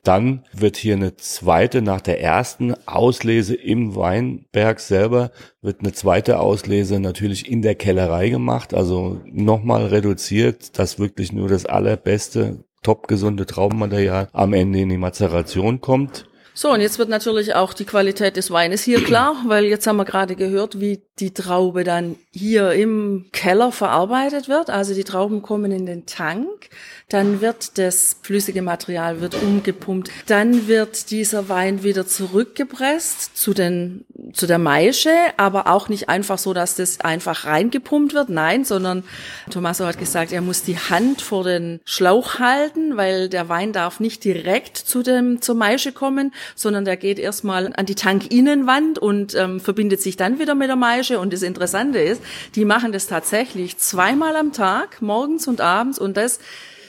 Dann 0.02 0.44
wird 0.52 0.76
hier 0.76 0.94
eine 0.94 1.16
zweite, 1.16 1.82
nach 1.82 2.00
der 2.00 2.20
ersten 2.20 2.74
Auslese 2.86 3.54
im 3.54 3.94
Weinberg 3.94 4.80
selber, 4.80 5.30
wird 5.60 5.80
eine 5.80 5.92
zweite 5.92 6.40
Auslese 6.40 7.00
natürlich 7.00 7.50
in 7.50 7.62
der 7.62 7.74
Kellerei 7.74 8.28
gemacht, 8.28 8.74
also 8.74 9.20
nochmal 9.24 9.86
reduziert, 9.86 10.78
dass 10.78 10.98
wirklich 10.98 11.32
nur 11.32 11.48
das 11.48 11.66
allerbeste, 11.66 12.64
topgesunde 12.82 13.46
Traubenmaterial 13.46 14.28
am 14.32 14.52
Ende 14.52 14.80
in 14.80 14.88
die 14.88 14.96
Mazeration 14.96 15.80
kommt. 15.80 16.26
So, 16.54 16.70
und 16.70 16.82
jetzt 16.82 16.98
wird 16.98 17.08
natürlich 17.08 17.54
auch 17.54 17.72
die 17.72 17.86
Qualität 17.86 18.36
des 18.36 18.50
Weines 18.50 18.82
hier 18.82 19.02
klar, 19.02 19.42
weil 19.46 19.64
jetzt 19.64 19.86
haben 19.86 19.96
wir 19.96 20.04
gerade 20.04 20.36
gehört, 20.36 20.80
wie 20.80 21.00
die 21.18 21.32
Traube 21.32 21.82
dann 21.82 22.16
hier 22.30 22.72
im 22.72 23.26
Keller 23.32 23.72
verarbeitet 23.72 24.48
wird. 24.48 24.68
Also 24.68 24.94
die 24.94 25.04
Trauben 25.04 25.40
kommen 25.40 25.72
in 25.72 25.86
den 25.86 26.04
Tank, 26.04 26.68
dann 27.08 27.40
wird 27.40 27.78
das 27.78 28.16
flüssige 28.22 28.60
Material 28.60 29.20
wird 29.22 29.34
umgepumpt, 29.34 30.10
dann 30.26 30.68
wird 30.68 31.10
dieser 31.10 31.48
Wein 31.48 31.82
wieder 31.82 32.06
zurückgepresst 32.06 33.36
zu 33.36 33.54
den 33.54 34.04
zu 34.32 34.46
der 34.46 34.58
Maische, 34.58 35.10
aber 35.36 35.66
auch 35.66 35.88
nicht 35.88 36.08
einfach 36.08 36.38
so, 36.38 36.52
dass 36.52 36.74
das 36.74 37.00
einfach 37.00 37.44
reingepumpt 37.44 38.14
wird, 38.14 38.28
nein, 38.28 38.64
sondern 38.64 39.04
Tommaso 39.50 39.86
hat 39.86 39.98
gesagt, 39.98 40.32
er 40.32 40.40
muss 40.40 40.62
die 40.62 40.78
Hand 40.78 41.22
vor 41.22 41.44
den 41.44 41.80
Schlauch 41.84 42.38
halten, 42.38 42.96
weil 42.96 43.28
der 43.28 43.48
Wein 43.48 43.72
darf 43.72 44.00
nicht 44.00 44.24
direkt 44.24 44.76
zu 44.76 45.02
dem 45.02 45.42
zur 45.42 45.54
Maische 45.54 45.92
kommen, 45.92 46.32
sondern 46.54 46.84
der 46.84 46.96
geht 46.96 47.18
erstmal 47.18 47.72
an 47.74 47.86
die 47.86 47.94
Tankinnenwand 47.94 48.98
und 48.98 49.34
ähm, 49.34 49.60
verbindet 49.60 50.00
sich 50.00 50.16
dann 50.16 50.38
wieder 50.38 50.54
mit 50.54 50.68
der 50.68 50.76
Maische. 50.76 51.20
Und 51.20 51.32
das 51.32 51.42
Interessante 51.42 51.98
ist, 51.98 52.22
die 52.54 52.64
machen 52.64 52.92
das 52.92 53.06
tatsächlich 53.06 53.78
zweimal 53.78 54.36
am 54.36 54.52
Tag, 54.52 55.02
morgens 55.02 55.46
und 55.46 55.60
abends 55.60 55.98
und 55.98 56.16
das 56.16 56.40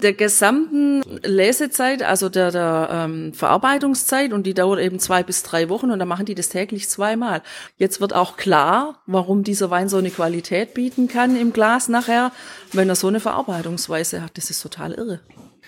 der 0.01 0.13
gesamten 0.13 1.01
Lesezeit, 1.23 2.03
also 2.03 2.29
der, 2.29 2.51
der 2.51 2.89
ähm, 2.91 3.33
Verarbeitungszeit 3.33 4.33
und 4.33 4.43
die 4.45 4.53
dauert 4.53 4.79
eben 4.79 4.99
zwei 4.99 5.23
bis 5.23 5.43
drei 5.43 5.69
Wochen 5.69 5.91
und 5.91 5.99
dann 5.99 6.07
machen 6.07 6.25
die 6.25 6.35
das 6.35 6.49
täglich 6.49 6.89
zweimal. 6.89 7.41
Jetzt 7.77 8.01
wird 8.01 8.13
auch 8.13 8.37
klar, 8.37 9.01
warum 9.05 9.43
dieser 9.43 9.69
Wein 9.69 9.89
so 9.89 9.97
eine 9.97 10.09
Qualität 10.09 10.73
bieten 10.73 11.07
kann 11.07 11.35
im 11.35 11.53
Glas 11.53 11.87
nachher, 11.89 12.31
wenn 12.71 12.89
er 12.89 12.95
so 12.95 13.07
eine 13.07 13.19
Verarbeitungsweise 13.19 14.21
hat. 14.21 14.37
Das 14.37 14.49
ist 14.49 14.61
total 14.61 14.93
irre. 14.93 15.19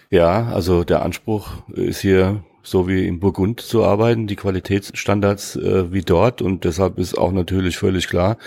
Ja, 0.09 0.47
also 0.53 0.83
der 0.83 1.01
Anspruch 1.01 1.49
ist 1.73 1.99
hier 1.99 2.43
so 2.65 2.87
wie 2.87 3.07
in 3.07 3.19
Burgund 3.19 3.61
zu 3.61 3.83
arbeiten, 3.83 4.27
die 4.27 4.35
Qualitätsstandards 4.35 5.55
äh, 5.55 5.93
wie 5.93 6.01
dort. 6.01 6.41
Und 6.41 6.63
deshalb 6.63 6.97
ist 6.99 7.17
auch 7.17 7.31
natürlich 7.31 7.77
völlig 7.77 8.07
klar, 8.07 8.37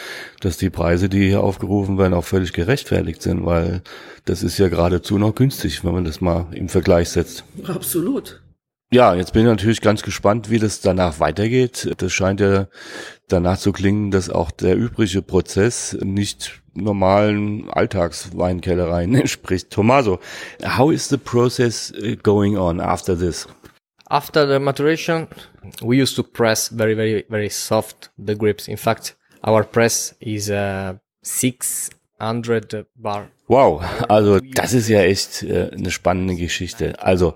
dass 0.40 0.56
die 0.56 0.70
Preise, 0.70 1.08
die 1.08 1.28
hier 1.28 1.42
aufgerufen 1.42 1.98
werden, 1.98 2.14
auch 2.14 2.24
völlig 2.24 2.52
gerechtfertigt 2.52 3.22
sind, 3.22 3.46
weil 3.46 3.82
das 4.24 4.42
ist 4.42 4.58
ja 4.58 4.68
geradezu 4.68 5.18
noch 5.18 5.34
günstig, 5.34 5.84
wenn 5.84 5.92
man 5.92 6.04
das 6.04 6.20
mal 6.20 6.46
im 6.52 6.68
Vergleich 6.68 7.08
setzt. 7.10 7.44
Absolut. 7.66 8.42
Ja, 8.90 9.14
jetzt 9.14 9.34
bin 9.34 9.42
ich 9.42 9.48
natürlich 9.48 9.82
ganz 9.82 10.02
gespannt, 10.02 10.48
wie 10.48 10.58
das 10.58 10.80
danach 10.80 11.20
weitergeht. 11.20 11.94
Das 11.98 12.10
scheint 12.10 12.40
ja 12.40 12.68
danach 13.28 13.58
zu 13.58 13.70
klingen, 13.72 14.10
dass 14.10 14.30
auch 14.30 14.50
der 14.50 14.76
übrige 14.76 15.20
Prozess 15.20 15.96
nicht 16.02 16.62
normalen 16.72 17.68
Alltagsweinkellereien 17.70 19.14
entspricht. 19.14 19.70
Tommaso, 19.70 20.20
how 20.64 20.90
is 20.90 21.08
the 21.08 21.18
process 21.18 21.92
uh, 22.02 22.16
going 22.22 22.56
on 22.56 22.80
after 22.80 23.18
this? 23.18 23.46
After 24.10 24.46
the 24.46 24.58
maturation, 24.58 25.28
we 25.82 25.98
used 25.98 26.16
to 26.16 26.22
press 26.22 26.68
very, 26.68 26.94
very, 26.94 27.24
very 27.28 27.50
soft 27.50 28.10
the 28.18 28.34
grapes. 28.34 28.66
In 28.68 28.76
fact, 28.76 29.16
our 29.46 29.64
press 29.64 30.14
is 30.20 30.50
uh, 30.50 30.94
600 31.22 32.86
bar. 32.96 33.28
Wow, 33.48 33.82
also 34.08 34.40
das 34.40 34.74
ist 34.74 34.88
ja 34.88 35.00
echt 35.00 35.42
äh, 35.42 35.70
eine 35.72 35.90
spannende 35.90 36.36
Geschichte. 36.36 37.02
Also 37.02 37.34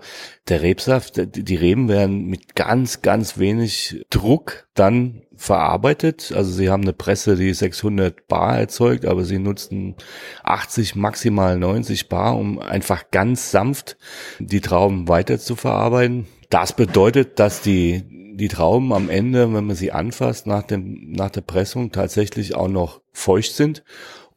der 0.48 0.60
Rebsaft, 0.60 1.14
die 1.16 1.56
Reben 1.56 1.88
werden 1.88 2.26
mit 2.26 2.54
ganz, 2.54 3.00
ganz 3.00 3.38
wenig 3.38 4.04
Druck 4.10 4.68
dann 4.74 5.22
verarbeitet. 5.42 6.32
Also 6.34 6.52
sie 6.52 6.70
haben 6.70 6.82
eine 6.82 6.92
Presse, 6.92 7.34
die 7.34 7.52
600 7.52 8.28
Bar 8.28 8.58
erzeugt, 8.58 9.04
aber 9.04 9.24
sie 9.24 9.38
nutzen 9.38 9.96
80, 10.44 10.94
maximal 10.94 11.58
90 11.58 12.08
Bar, 12.08 12.38
um 12.38 12.60
einfach 12.60 13.10
ganz 13.10 13.50
sanft 13.50 13.96
die 14.38 14.60
Trauben 14.60 15.08
weiter 15.08 15.40
zu 15.40 15.56
verarbeiten. 15.56 16.26
Das 16.48 16.74
bedeutet, 16.74 17.38
dass 17.40 17.60
die 17.60 18.04
die 18.34 18.48
Trauben 18.48 18.94
am 18.94 19.10
Ende, 19.10 19.52
wenn 19.52 19.66
man 19.66 19.76
sie 19.76 19.92
anfasst, 19.92 20.46
nach 20.46 20.62
dem 20.62 21.12
nach 21.12 21.30
der 21.30 21.42
Pressung 21.42 21.92
tatsächlich 21.92 22.54
auch 22.54 22.68
noch 22.68 23.02
feucht 23.12 23.52
sind 23.52 23.82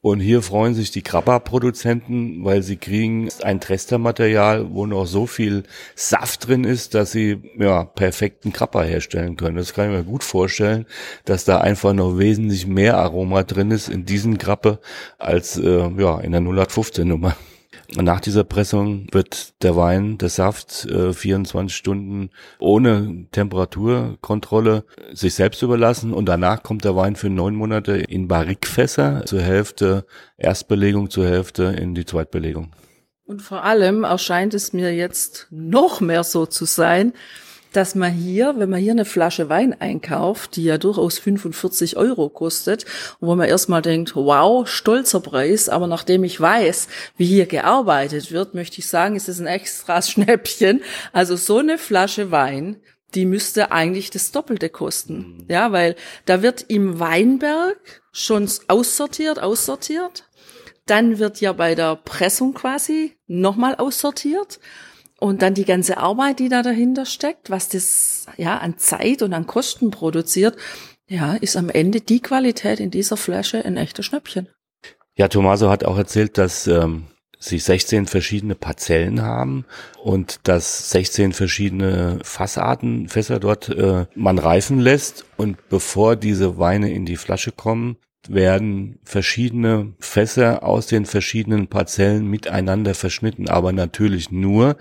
und 0.05 0.19
hier 0.19 0.43
freuen 0.43 0.75
sich 0.75 0.91
die 0.91 1.01
Grappa-Produzenten, 1.01 2.45
weil 2.45 2.61
sie 2.61 2.77
kriegen 2.77 3.27
ein 3.41 3.59
Trestermaterial, 3.59 4.71
wo 4.71 4.85
noch 4.85 5.07
so 5.07 5.25
viel 5.25 5.63
Saft 5.95 6.47
drin 6.47 6.63
ist, 6.63 6.93
dass 6.93 7.11
sie 7.11 7.41
ja 7.57 7.85
perfekten 7.85 8.53
Grappa 8.53 8.83
herstellen 8.83 9.35
können. 9.35 9.57
Das 9.57 9.73
kann 9.73 9.89
ich 9.89 9.97
mir 9.97 10.03
gut 10.03 10.23
vorstellen, 10.23 10.85
dass 11.25 11.43
da 11.43 11.59
einfach 11.59 11.93
noch 11.93 12.19
wesentlich 12.19 12.67
mehr 12.67 12.99
Aroma 12.99 13.41
drin 13.41 13.71
ist 13.71 13.89
in 13.89 14.05
diesen 14.05 14.37
Grappe 14.37 14.77
als 15.17 15.57
äh, 15.57 15.89
ja 15.97 16.19
in 16.19 16.33
der 16.33 16.41
0815 16.41 17.07
Nummer. 17.07 17.35
Nach 17.93 18.19
dieser 18.19 18.43
Pressung 18.43 19.07
wird 19.11 19.61
der 19.63 19.75
Wein, 19.75 20.17
der 20.17 20.29
Saft, 20.29 20.85
äh, 20.85 21.13
24 21.13 21.75
Stunden 21.75 22.29
ohne 22.59 23.27
Temperaturkontrolle 23.31 24.85
sich 25.13 25.35
selbst 25.35 25.61
überlassen 25.61 26.13
und 26.13 26.25
danach 26.25 26.63
kommt 26.63 26.83
der 26.83 26.95
Wein 26.95 27.15
für 27.15 27.29
neun 27.29 27.55
Monate 27.55 27.97
in 27.97 28.27
Barrikfässer, 28.27 29.25
zur 29.25 29.41
Hälfte 29.41 30.05
Erstbelegung, 30.37 31.09
zur 31.09 31.27
Hälfte 31.27 31.63
in 31.63 31.95
die 31.95 32.05
Zweitbelegung. 32.05 32.71
Und 33.25 33.41
vor 33.41 33.63
allem 33.63 34.03
erscheint 34.03 34.53
es 34.53 34.73
mir 34.73 34.93
jetzt 34.93 35.47
noch 35.49 35.99
mehr 35.99 36.23
so 36.23 36.45
zu 36.45 36.65
sein, 36.65 37.13
dass 37.75 37.95
man 37.95 38.11
hier, 38.11 38.55
wenn 38.57 38.69
man 38.69 38.79
hier 38.79 38.93
eine 38.93 39.05
Flasche 39.05 39.49
Wein 39.49 39.79
einkauft, 39.79 40.55
die 40.55 40.63
ja 40.63 40.77
durchaus 40.77 41.19
45 41.19 41.97
Euro 41.97 42.29
kostet, 42.29 42.85
wo 43.19 43.35
man 43.35 43.47
erstmal 43.47 43.81
denkt, 43.81 44.15
wow, 44.15 44.67
stolzer 44.67 45.19
Preis, 45.19 45.67
aber 45.69 45.87
nachdem 45.87 46.23
ich 46.23 46.39
weiß, 46.39 46.87
wie 47.17 47.25
hier 47.25 47.45
gearbeitet 47.45 48.31
wird, 48.31 48.53
möchte 48.53 48.79
ich 48.79 48.87
sagen, 48.87 49.15
ist 49.15 49.29
es 49.29 49.39
ein 49.39 49.47
extra 49.47 50.01
Schnäppchen. 50.01 50.81
Also 51.11 51.35
so 51.35 51.57
eine 51.57 51.77
Flasche 51.77 52.31
Wein, 52.31 52.77
die 53.13 53.25
müsste 53.25 53.71
eigentlich 53.71 54.09
das 54.09 54.31
Doppelte 54.31 54.69
kosten. 54.69 55.17
Mhm. 55.17 55.45
Ja, 55.49 55.71
weil 55.71 55.95
da 56.25 56.41
wird 56.41 56.65
im 56.67 56.99
Weinberg 56.99 58.01
schon 58.11 58.49
aussortiert, 58.67 59.39
aussortiert. 59.39 60.29
Dann 60.85 61.17
wird 61.17 61.41
ja 61.41 61.51
bei 61.53 61.73
der 61.73 61.95
Pressung 61.95 62.53
quasi 62.53 63.17
nochmal 63.27 63.75
aussortiert. 63.75 64.59
Und 65.19 65.41
dann 65.41 65.53
die 65.53 65.65
ganze 65.65 65.97
Arbeit, 65.97 66.39
die 66.39 66.49
da 66.49 66.61
dahinter 66.61 67.05
steckt, 67.05 67.49
was 67.49 67.69
das 67.69 68.25
ja 68.37 68.57
an 68.57 68.77
Zeit 68.77 69.21
und 69.21 69.33
an 69.33 69.47
Kosten 69.47 69.91
produziert, 69.91 70.57
ja, 71.07 71.35
ist 71.35 71.55
am 71.55 71.69
Ende 71.69 72.01
die 72.01 72.19
Qualität 72.19 72.79
in 72.79 72.91
dieser 72.91 73.17
Flasche 73.17 73.63
ein 73.63 73.77
echter 73.77 74.03
Schnäppchen. 74.03 74.49
Ja, 75.17 75.27
Tommaso 75.27 75.69
hat 75.69 75.85
auch 75.85 75.97
erzählt, 75.97 76.37
dass 76.37 76.67
ähm, 76.67 77.05
sie 77.39 77.59
16 77.59 78.07
verschiedene 78.07 78.55
Parzellen 78.55 79.21
haben 79.21 79.65
und 80.03 80.39
dass 80.43 80.89
16 80.89 81.31
verschiedene 81.31 82.19
Fassarten, 82.23 83.07
Fässer 83.07 83.39
dort 83.39 83.69
äh, 83.69 84.07
man 84.15 84.39
reifen 84.39 84.79
lässt 84.79 85.25
und 85.37 85.69
bevor 85.69 86.15
diese 86.15 86.57
Weine 86.57 86.91
in 86.91 87.05
die 87.05 87.17
Flasche 87.17 87.51
kommen, 87.51 87.97
werden 88.29 88.99
verschiedene 89.03 89.93
Fässer 89.99 90.63
aus 90.63 90.87
den 90.87 91.05
verschiedenen 91.05 91.67
Parzellen 91.67 92.27
miteinander 92.27 92.93
verschnitten, 92.93 93.49
aber 93.49 93.71
natürlich 93.71 94.31
nur 94.31 94.77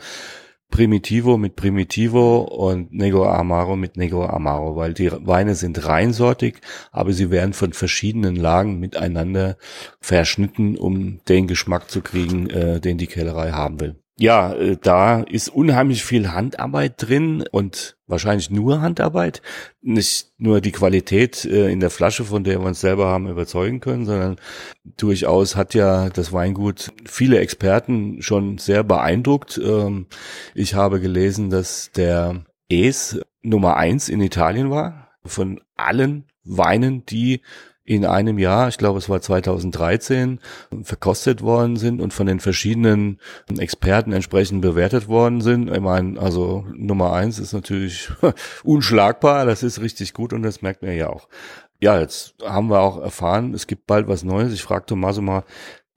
Primitivo 0.70 1.36
mit 1.36 1.54
Primitivo 1.54 2.40
und 2.40 2.92
Nego 2.92 3.26
Amaro 3.26 3.76
mit 3.76 3.96
Nego 3.96 4.26
Amaro, 4.26 4.74
weil 4.74 4.92
die 4.92 5.10
Weine 5.12 5.54
sind 5.54 5.86
reinsortig, 5.86 6.56
aber 6.90 7.12
sie 7.12 7.30
werden 7.30 7.52
von 7.52 7.72
verschiedenen 7.72 8.34
Lagen 8.34 8.80
miteinander 8.80 9.56
verschnitten, 10.00 10.76
um 10.76 11.20
den 11.28 11.46
Geschmack 11.46 11.90
zu 11.90 12.00
kriegen, 12.00 12.50
äh, 12.50 12.80
den 12.80 12.98
die 12.98 13.06
Kellerei 13.06 13.52
haben 13.52 13.78
will 13.78 14.03
ja, 14.16 14.52
äh, 14.54 14.76
da 14.80 15.22
ist 15.22 15.48
unheimlich 15.48 16.04
viel 16.04 16.30
Handarbeit 16.30 16.94
drin 16.98 17.44
und 17.50 17.96
wahrscheinlich 18.06 18.48
nur 18.48 18.80
Handarbeit. 18.80 19.42
Nicht 19.82 20.32
nur 20.38 20.60
die 20.60 20.70
Qualität 20.70 21.44
äh, 21.44 21.70
in 21.70 21.80
der 21.80 21.90
Flasche, 21.90 22.24
von 22.24 22.44
der 22.44 22.60
wir 22.60 22.66
uns 22.66 22.80
selber 22.80 23.06
haben 23.06 23.28
überzeugen 23.28 23.80
können, 23.80 24.06
sondern 24.06 24.36
durchaus 24.96 25.56
hat 25.56 25.74
ja 25.74 26.10
das 26.10 26.32
Weingut 26.32 26.92
viele 27.04 27.40
Experten 27.40 28.22
schon 28.22 28.58
sehr 28.58 28.84
beeindruckt. 28.84 29.60
Ähm, 29.62 30.06
ich 30.54 30.74
habe 30.74 31.00
gelesen, 31.00 31.50
dass 31.50 31.90
der 31.90 32.44
Es 32.68 33.20
Nummer 33.42 33.76
eins 33.76 34.08
in 34.08 34.20
Italien 34.20 34.70
war 34.70 35.08
von 35.24 35.60
allen 35.76 36.24
Weinen, 36.44 37.04
die 37.06 37.40
in 37.84 38.06
einem 38.06 38.38
Jahr, 38.38 38.68
ich 38.68 38.78
glaube 38.78 38.98
es 38.98 39.08
war 39.08 39.20
2013, 39.20 40.40
verkostet 40.82 41.42
worden 41.42 41.76
sind 41.76 42.00
und 42.00 42.14
von 42.14 42.26
den 42.26 42.40
verschiedenen 42.40 43.18
Experten 43.58 44.12
entsprechend 44.12 44.62
bewertet 44.62 45.06
worden 45.08 45.42
sind. 45.42 45.70
Ich 45.70 45.80
meine, 45.80 46.18
also 46.18 46.66
Nummer 46.74 47.12
eins 47.12 47.38
ist 47.38 47.52
natürlich 47.52 48.08
unschlagbar, 48.64 49.44
das 49.44 49.62
ist 49.62 49.80
richtig 49.80 50.14
gut 50.14 50.32
und 50.32 50.42
das 50.42 50.62
merkt 50.62 50.82
man 50.82 50.92
ja 50.92 51.10
auch. 51.10 51.28
Ja, 51.80 52.00
jetzt 52.00 52.34
haben 52.42 52.70
wir 52.70 52.80
auch 52.80 52.98
erfahren, 52.98 53.52
es 53.52 53.66
gibt 53.66 53.86
bald 53.86 54.08
was 54.08 54.24
Neues. 54.24 54.54
Ich 54.54 54.62
frage 54.62 54.86
Tommaso 54.86 55.20
mal, 55.20 55.44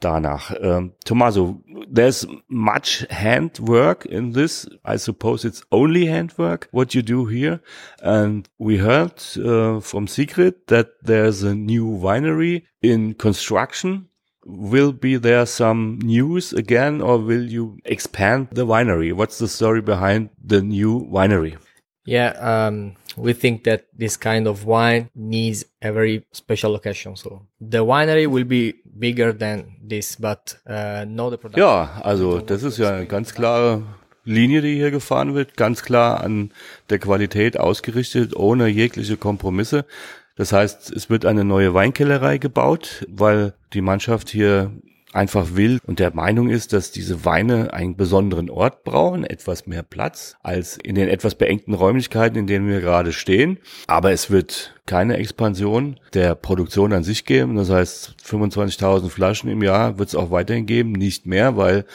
danach. 0.01 0.51
Um, 0.63 0.93
Tommaso, 1.05 1.61
there's 1.89 2.25
much 2.49 3.05
handwork 3.09 4.05
in 4.05 4.31
this. 4.31 4.67
I 4.85 4.97
suppose 4.97 5.45
it's 5.45 5.63
only 5.71 6.05
handwork 6.05 6.67
what 6.71 6.93
you 6.95 7.01
do 7.01 7.25
here. 7.25 7.61
And 8.01 8.47
we 8.57 8.77
heard 8.77 9.21
uh, 9.37 9.79
from 9.79 10.07
Secret 10.07 10.67
that 10.67 10.89
there's 11.03 11.43
a 11.43 11.55
new 11.55 11.85
winery 11.85 12.63
in 12.81 13.13
construction. 13.13 14.07
Will 14.45 14.93
be 14.93 15.17
there 15.17 15.45
some 15.45 15.99
news 16.01 16.53
again 16.53 17.01
or 17.01 17.17
will 17.17 17.43
you 17.43 17.79
expand 17.83 18.47
the 18.51 18.65
winery? 18.65 19.11
What's 19.11 19.39
the 19.39 19.47
story 19.47 19.81
behind 19.81 20.29
the 20.41 20.61
new 20.61 21.05
winery? 21.11 21.57
Yeah, 22.07 22.31
um, 22.39 22.95
we 23.17 23.33
think 23.33 23.65
that 23.65 23.83
this 23.91 24.17
kind 24.17 24.47
of 24.47 24.65
wine 24.65 25.09
needs 25.13 25.65
a 25.81 25.91
very 25.91 26.23
special 26.31 26.71
location. 26.71 27.17
So 27.17 27.41
the 27.59 27.79
winery 27.79 28.27
will 28.27 28.45
be 28.45 28.75
bigger 28.97 29.33
than 29.33 29.75
this, 29.85 30.15
but 30.15 30.57
uh, 30.65 31.03
no 31.05 31.29
the 31.29 31.37
production. 31.37 31.67
Ja, 31.67 32.01
also 32.03 32.39
das 32.39 32.63
ist 32.63 32.77
ja 32.77 32.95
eine 32.95 33.07
ganz 33.07 33.33
klare 33.33 33.83
Linie, 34.23 34.61
die 34.61 34.75
hier 34.75 34.91
gefahren 34.91 35.35
wird, 35.35 35.57
ganz 35.57 35.83
klar 35.83 36.21
an 36.23 36.51
der 36.89 36.99
Qualität 36.99 37.59
ausgerichtet, 37.59 38.35
ohne 38.35 38.67
jegliche 38.67 39.17
Kompromisse. 39.17 39.85
Das 40.37 40.53
heißt, 40.53 40.91
es 40.91 41.09
wird 41.09 41.25
eine 41.25 41.43
neue 41.43 41.73
Weinkellerei 41.73 42.37
gebaut, 42.37 43.05
weil 43.09 43.53
die 43.73 43.81
Mannschaft 43.81 44.29
hier 44.29 44.71
einfach 45.13 45.55
will 45.55 45.79
und 45.85 45.99
der 45.99 46.13
Meinung 46.13 46.49
ist, 46.49 46.73
dass 46.73 46.91
diese 46.91 47.25
Weine 47.25 47.73
einen 47.73 47.95
besonderen 47.95 48.49
Ort 48.49 48.83
brauchen, 48.83 49.23
etwas 49.23 49.65
mehr 49.65 49.83
Platz 49.83 50.35
als 50.43 50.77
in 50.77 50.95
den 50.95 51.07
etwas 51.07 51.35
beengten 51.35 51.73
Räumlichkeiten, 51.73 52.37
in 52.37 52.47
denen 52.47 52.67
wir 52.67 52.81
gerade 52.81 53.13
stehen. 53.13 53.57
Aber 53.87 54.11
es 54.11 54.29
wird 54.29 54.75
keine 54.85 55.17
Expansion 55.17 55.99
der 56.13 56.35
Produktion 56.35 56.93
an 56.93 57.03
sich 57.03 57.25
geben. 57.25 57.55
Das 57.55 57.69
heißt, 57.69 58.15
25.000 58.23 59.09
Flaschen 59.09 59.49
im 59.49 59.63
Jahr 59.63 59.97
wird 59.97 60.09
es 60.09 60.15
auch 60.15 60.31
weiterhin 60.31 60.65
geben, 60.65 60.91
nicht 60.91 61.25
mehr, 61.25 61.57
weil 61.57 61.85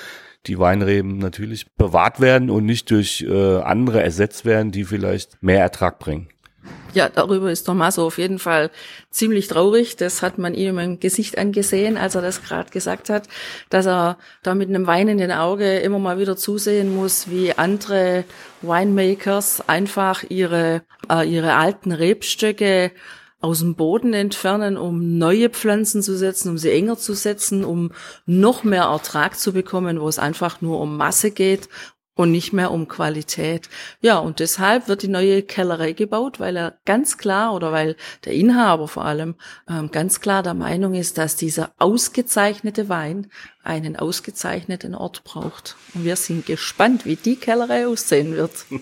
die 0.47 0.59
Weinreben 0.59 1.19
natürlich 1.19 1.71
bewahrt 1.77 2.21
werden 2.21 2.51
und 2.51 2.67
nicht 2.67 2.91
durch 2.91 3.25
äh, 3.29 3.59
andere 3.59 4.03
ersetzt 4.03 4.45
werden, 4.45 4.73
die 4.73 4.85
vielleicht 4.85 5.41
mehr 5.41 5.61
Ertrag 5.61 5.99
bringen. 5.99 6.29
Ja, 6.95 7.09
darüber 7.09 7.51
ist 7.51 7.65
Tommaso 7.65 8.07
auf 8.07 8.19
jeden 8.19 8.39
Fall 8.39 8.71
ziemlich 9.11 9.49
traurig. 9.49 9.97
Das 9.97 10.21
hat 10.21 10.37
man 10.37 10.55
ihm 10.55 10.79
im 10.79 11.01
Gesicht 11.01 11.39
angesehen, 11.39 11.97
als 11.97 12.15
er 12.15 12.23
das 12.23 12.43
gerade 12.43 12.71
gesagt 12.71 13.09
hat, 13.09 13.29
dass 13.71 13.87
er 13.87 14.19
da 14.43 14.55
mit 14.55 14.69
einem 14.69 14.87
weinenden 14.87 15.33
Auge 15.33 15.79
immer 15.79 15.99
mal 15.99 16.19
wieder 16.19 16.37
zusehen 16.37 16.95
muss, 16.95 17.31
wie 17.31 17.55
andere 17.55 18.25
Winemakers 18.61 19.67
einfach 19.69 20.23
ihre, 20.29 20.83
äh, 21.11 21.27
ihre 21.27 21.55
alten 21.55 21.93
Rebstöcke 21.93 22.93
aus 23.41 23.61
dem 23.61 23.75
Boden 23.75 24.13
entfernen, 24.13 24.77
um 24.77 25.19
neue 25.19 25.49
Pflanzen 25.51 26.03
zu 26.03 26.17
setzen, 26.17 26.51
um 26.51 26.59
sie 26.59 26.71
enger 26.71 26.97
zu 26.97 27.15
setzen, 27.15 27.65
um 27.65 27.91
noch 28.25 28.65
mehr 28.65 28.85
Ertrag 28.85 29.39
zu 29.39 29.53
bekommen, 29.53 30.01
wo 30.01 30.09
es 30.09 30.19
einfach 30.19 30.61
nur 30.61 30.79
um 30.79 30.97
Masse 30.97 31.31
geht 31.31 31.69
und 32.15 32.31
nicht 32.31 32.53
mehr 32.53 32.71
um 32.71 32.89
Qualität. 32.89 33.69
Ja, 34.01 34.19
und 34.19 34.41
deshalb 34.41 34.89
wird 34.89 35.03
die 35.03 35.09
neue 35.09 35.43
Kellerei 35.43 35.93
gebaut, 35.93 36.41
weil 36.41 36.57
er 36.57 36.79
ganz 36.85 37.19
klar 37.19 37.55
oder 37.55 37.73
weil 37.73 37.97
der 38.25 38.35
Inhaber 38.35 38.89
vor 38.89 39.05
allem 39.05 39.35
ähm, 39.69 39.91
ganz 39.91 40.21
klar 40.21 40.43
der 40.43 40.55
Meinung 40.55 40.95
ist, 40.95 41.19
dass 41.19 41.37
dieser 41.37 41.73
ausgezeichnete 41.79 42.89
Wein 42.89 43.29
einen 43.65 43.97
ausgezeichneten 43.97 44.95
Ort 44.95 45.25
braucht. 45.25 45.77
Und 45.95 46.05
wir 46.05 46.17
sind 46.17 46.47
gespannt, 46.47 47.07
wie 47.07 47.17
die 47.17 47.37
Kellerei 47.37 47.87
aussehen 47.87 48.37
wird. 48.37 48.53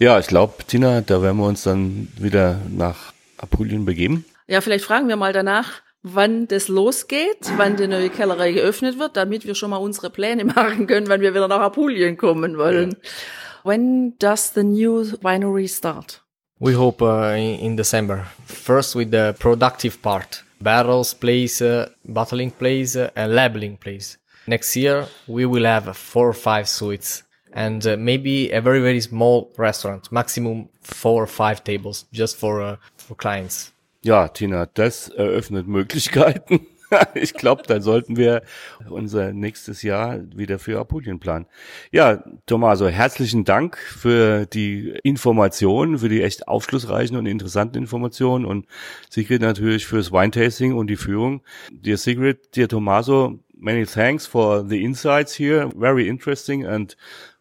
Ja, 0.00 0.18
ich 0.18 0.28
glaube, 0.28 0.64
Tina, 0.66 1.02
da 1.02 1.20
werden 1.20 1.36
wir 1.36 1.46
uns 1.46 1.62
dann 1.62 2.08
wieder 2.16 2.58
nach 2.70 3.12
Apulien 3.36 3.84
begeben. 3.84 4.24
Ja, 4.46 4.62
vielleicht 4.62 4.86
fragen 4.86 5.08
wir 5.08 5.16
mal 5.16 5.34
danach, 5.34 5.82
wann 6.02 6.48
das 6.48 6.68
losgeht, 6.68 7.52
wann 7.56 7.76
die 7.76 7.86
neue 7.86 8.10
Kellerei 8.10 8.52
geöffnet 8.52 8.98
wird, 8.98 9.16
damit 9.16 9.46
wir 9.46 9.54
schon 9.54 9.70
mal 9.70 9.76
unsere 9.76 10.10
Pläne 10.10 10.44
machen 10.56 10.86
können, 10.86 11.08
wann 11.08 11.20
wir 11.20 11.34
wieder 11.34 11.48
nach 11.48 11.60
Apulien 11.60 12.16
kommen 12.16 12.58
wollen. 12.58 12.90
Ja. 12.90 13.70
When 13.70 14.14
does 14.18 14.52
the 14.54 14.62
new 14.62 15.04
winery 15.20 15.68
start? 15.68 16.22
We 16.58 16.74
hope 16.76 17.02
uh, 17.02 17.34
in, 17.34 17.58
in 17.58 17.76
December. 17.76 18.26
First 18.46 18.94
with 18.94 19.10
the 19.10 19.34
productive 19.38 20.00
part. 20.02 20.44
Barrels 20.60 21.14
place, 21.14 21.62
uh, 21.62 21.88
bottling 22.04 22.50
place, 22.50 22.96
uh, 22.96 23.10
and 23.14 23.34
labeling 23.34 23.78
place. 23.78 24.18
Next 24.46 24.76
year 24.76 25.06
we 25.26 25.46
will 25.46 25.64
have 25.64 25.94
four 25.96 26.28
or 26.28 26.34
five 26.34 26.68
suites 26.68 27.22
and 27.52 27.86
uh, 27.86 27.96
maybe 27.96 28.50
a 28.50 28.60
very 28.60 28.80
very 28.80 29.00
small 29.00 29.50
restaurant, 29.56 30.10
maximum 30.12 30.68
four 30.82 31.22
or 31.22 31.26
five 31.26 31.64
tables 31.64 32.04
just 32.12 32.36
for 32.36 32.60
uh, 32.60 32.76
for 32.96 33.14
clients. 33.14 33.72
Ja, 34.02 34.28
Tina, 34.28 34.66
das 34.66 35.08
eröffnet 35.08 35.66
Möglichkeiten. 35.66 36.66
ich 37.14 37.34
glaube, 37.34 37.62
da 37.66 37.80
sollten 37.82 38.16
wir 38.16 38.42
unser 38.88 39.32
nächstes 39.32 39.82
Jahr 39.82 40.20
wieder 40.34 40.58
für 40.58 40.78
Apulien 40.80 41.20
planen. 41.20 41.46
Ja, 41.92 42.24
Tommaso, 42.46 42.88
herzlichen 42.88 43.44
Dank 43.44 43.76
für 43.76 44.46
die 44.46 44.98
Informationen, 45.02 45.98
für 45.98 46.08
die 46.08 46.22
echt 46.22 46.48
aufschlussreichen 46.48 47.16
und 47.16 47.26
interessanten 47.26 47.76
Informationen 47.76 48.46
und 48.46 48.66
Sigrid 49.10 49.42
natürlich 49.42 49.86
fürs 49.86 50.10
Wine-Tasting 50.10 50.72
und 50.72 50.88
die 50.88 50.96
Führung. 50.96 51.42
Dear 51.70 51.98
Sigrid, 51.98 52.56
dear 52.56 52.68
Tommaso, 52.68 53.38
many 53.54 53.84
thanks 53.84 54.26
for 54.26 54.64
the 54.66 54.82
insights 54.82 55.38
here. 55.38 55.70
Very 55.76 56.08
interesting 56.08 56.64
and 56.64 56.96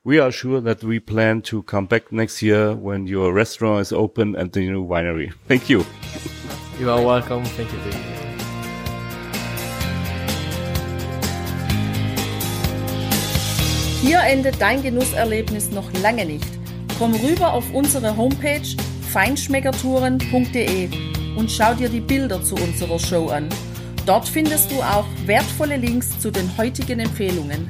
we 0.09 0.17
are 0.17 0.31
sure 0.31 0.59
that 0.59 0.83
we 0.83 0.99
plan 0.99 1.39
to 1.39 1.61
come 1.61 1.85
back 1.85 2.11
next 2.11 2.41
year 2.41 2.73
when 2.73 3.05
your 3.05 3.31
restaurant 3.31 3.79
is 3.79 3.93
open 3.93 4.35
at 4.35 4.51
the 4.53 4.61
new 4.61 4.83
winery. 4.83 5.31
Thank 5.47 5.69
you. 5.69 5.85
You 6.79 6.89
are 6.89 6.99
welcome. 6.99 7.45
Thank 7.45 7.71
you. 7.71 7.77
Hier 14.01 14.21
endet 14.21 14.59
dein 14.59 14.81
Genusserlebnis 14.81 15.69
noch 15.69 15.93
lange 16.01 16.25
nicht. 16.25 16.47
Komm 16.97 17.13
rüber 17.13 17.53
auf 17.53 17.71
unsere 17.71 18.17
Homepage 18.17 18.65
feinschmeckertouren.de 19.11 20.89
und 21.37 21.51
schau 21.51 21.75
dir 21.75 21.89
die 21.89 22.01
Bilder 22.01 22.41
zu 22.43 22.55
unserer 22.55 22.97
Show 22.97 23.27
an. 23.27 23.47
Dort 24.07 24.27
findest 24.27 24.71
du 24.71 24.81
auch 24.81 25.05
wertvolle 25.27 25.77
Links 25.77 26.19
zu 26.19 26.31
den 26.31 26.57
heutigen 26.57 26.99
Empfehlungen. 26.99 27.69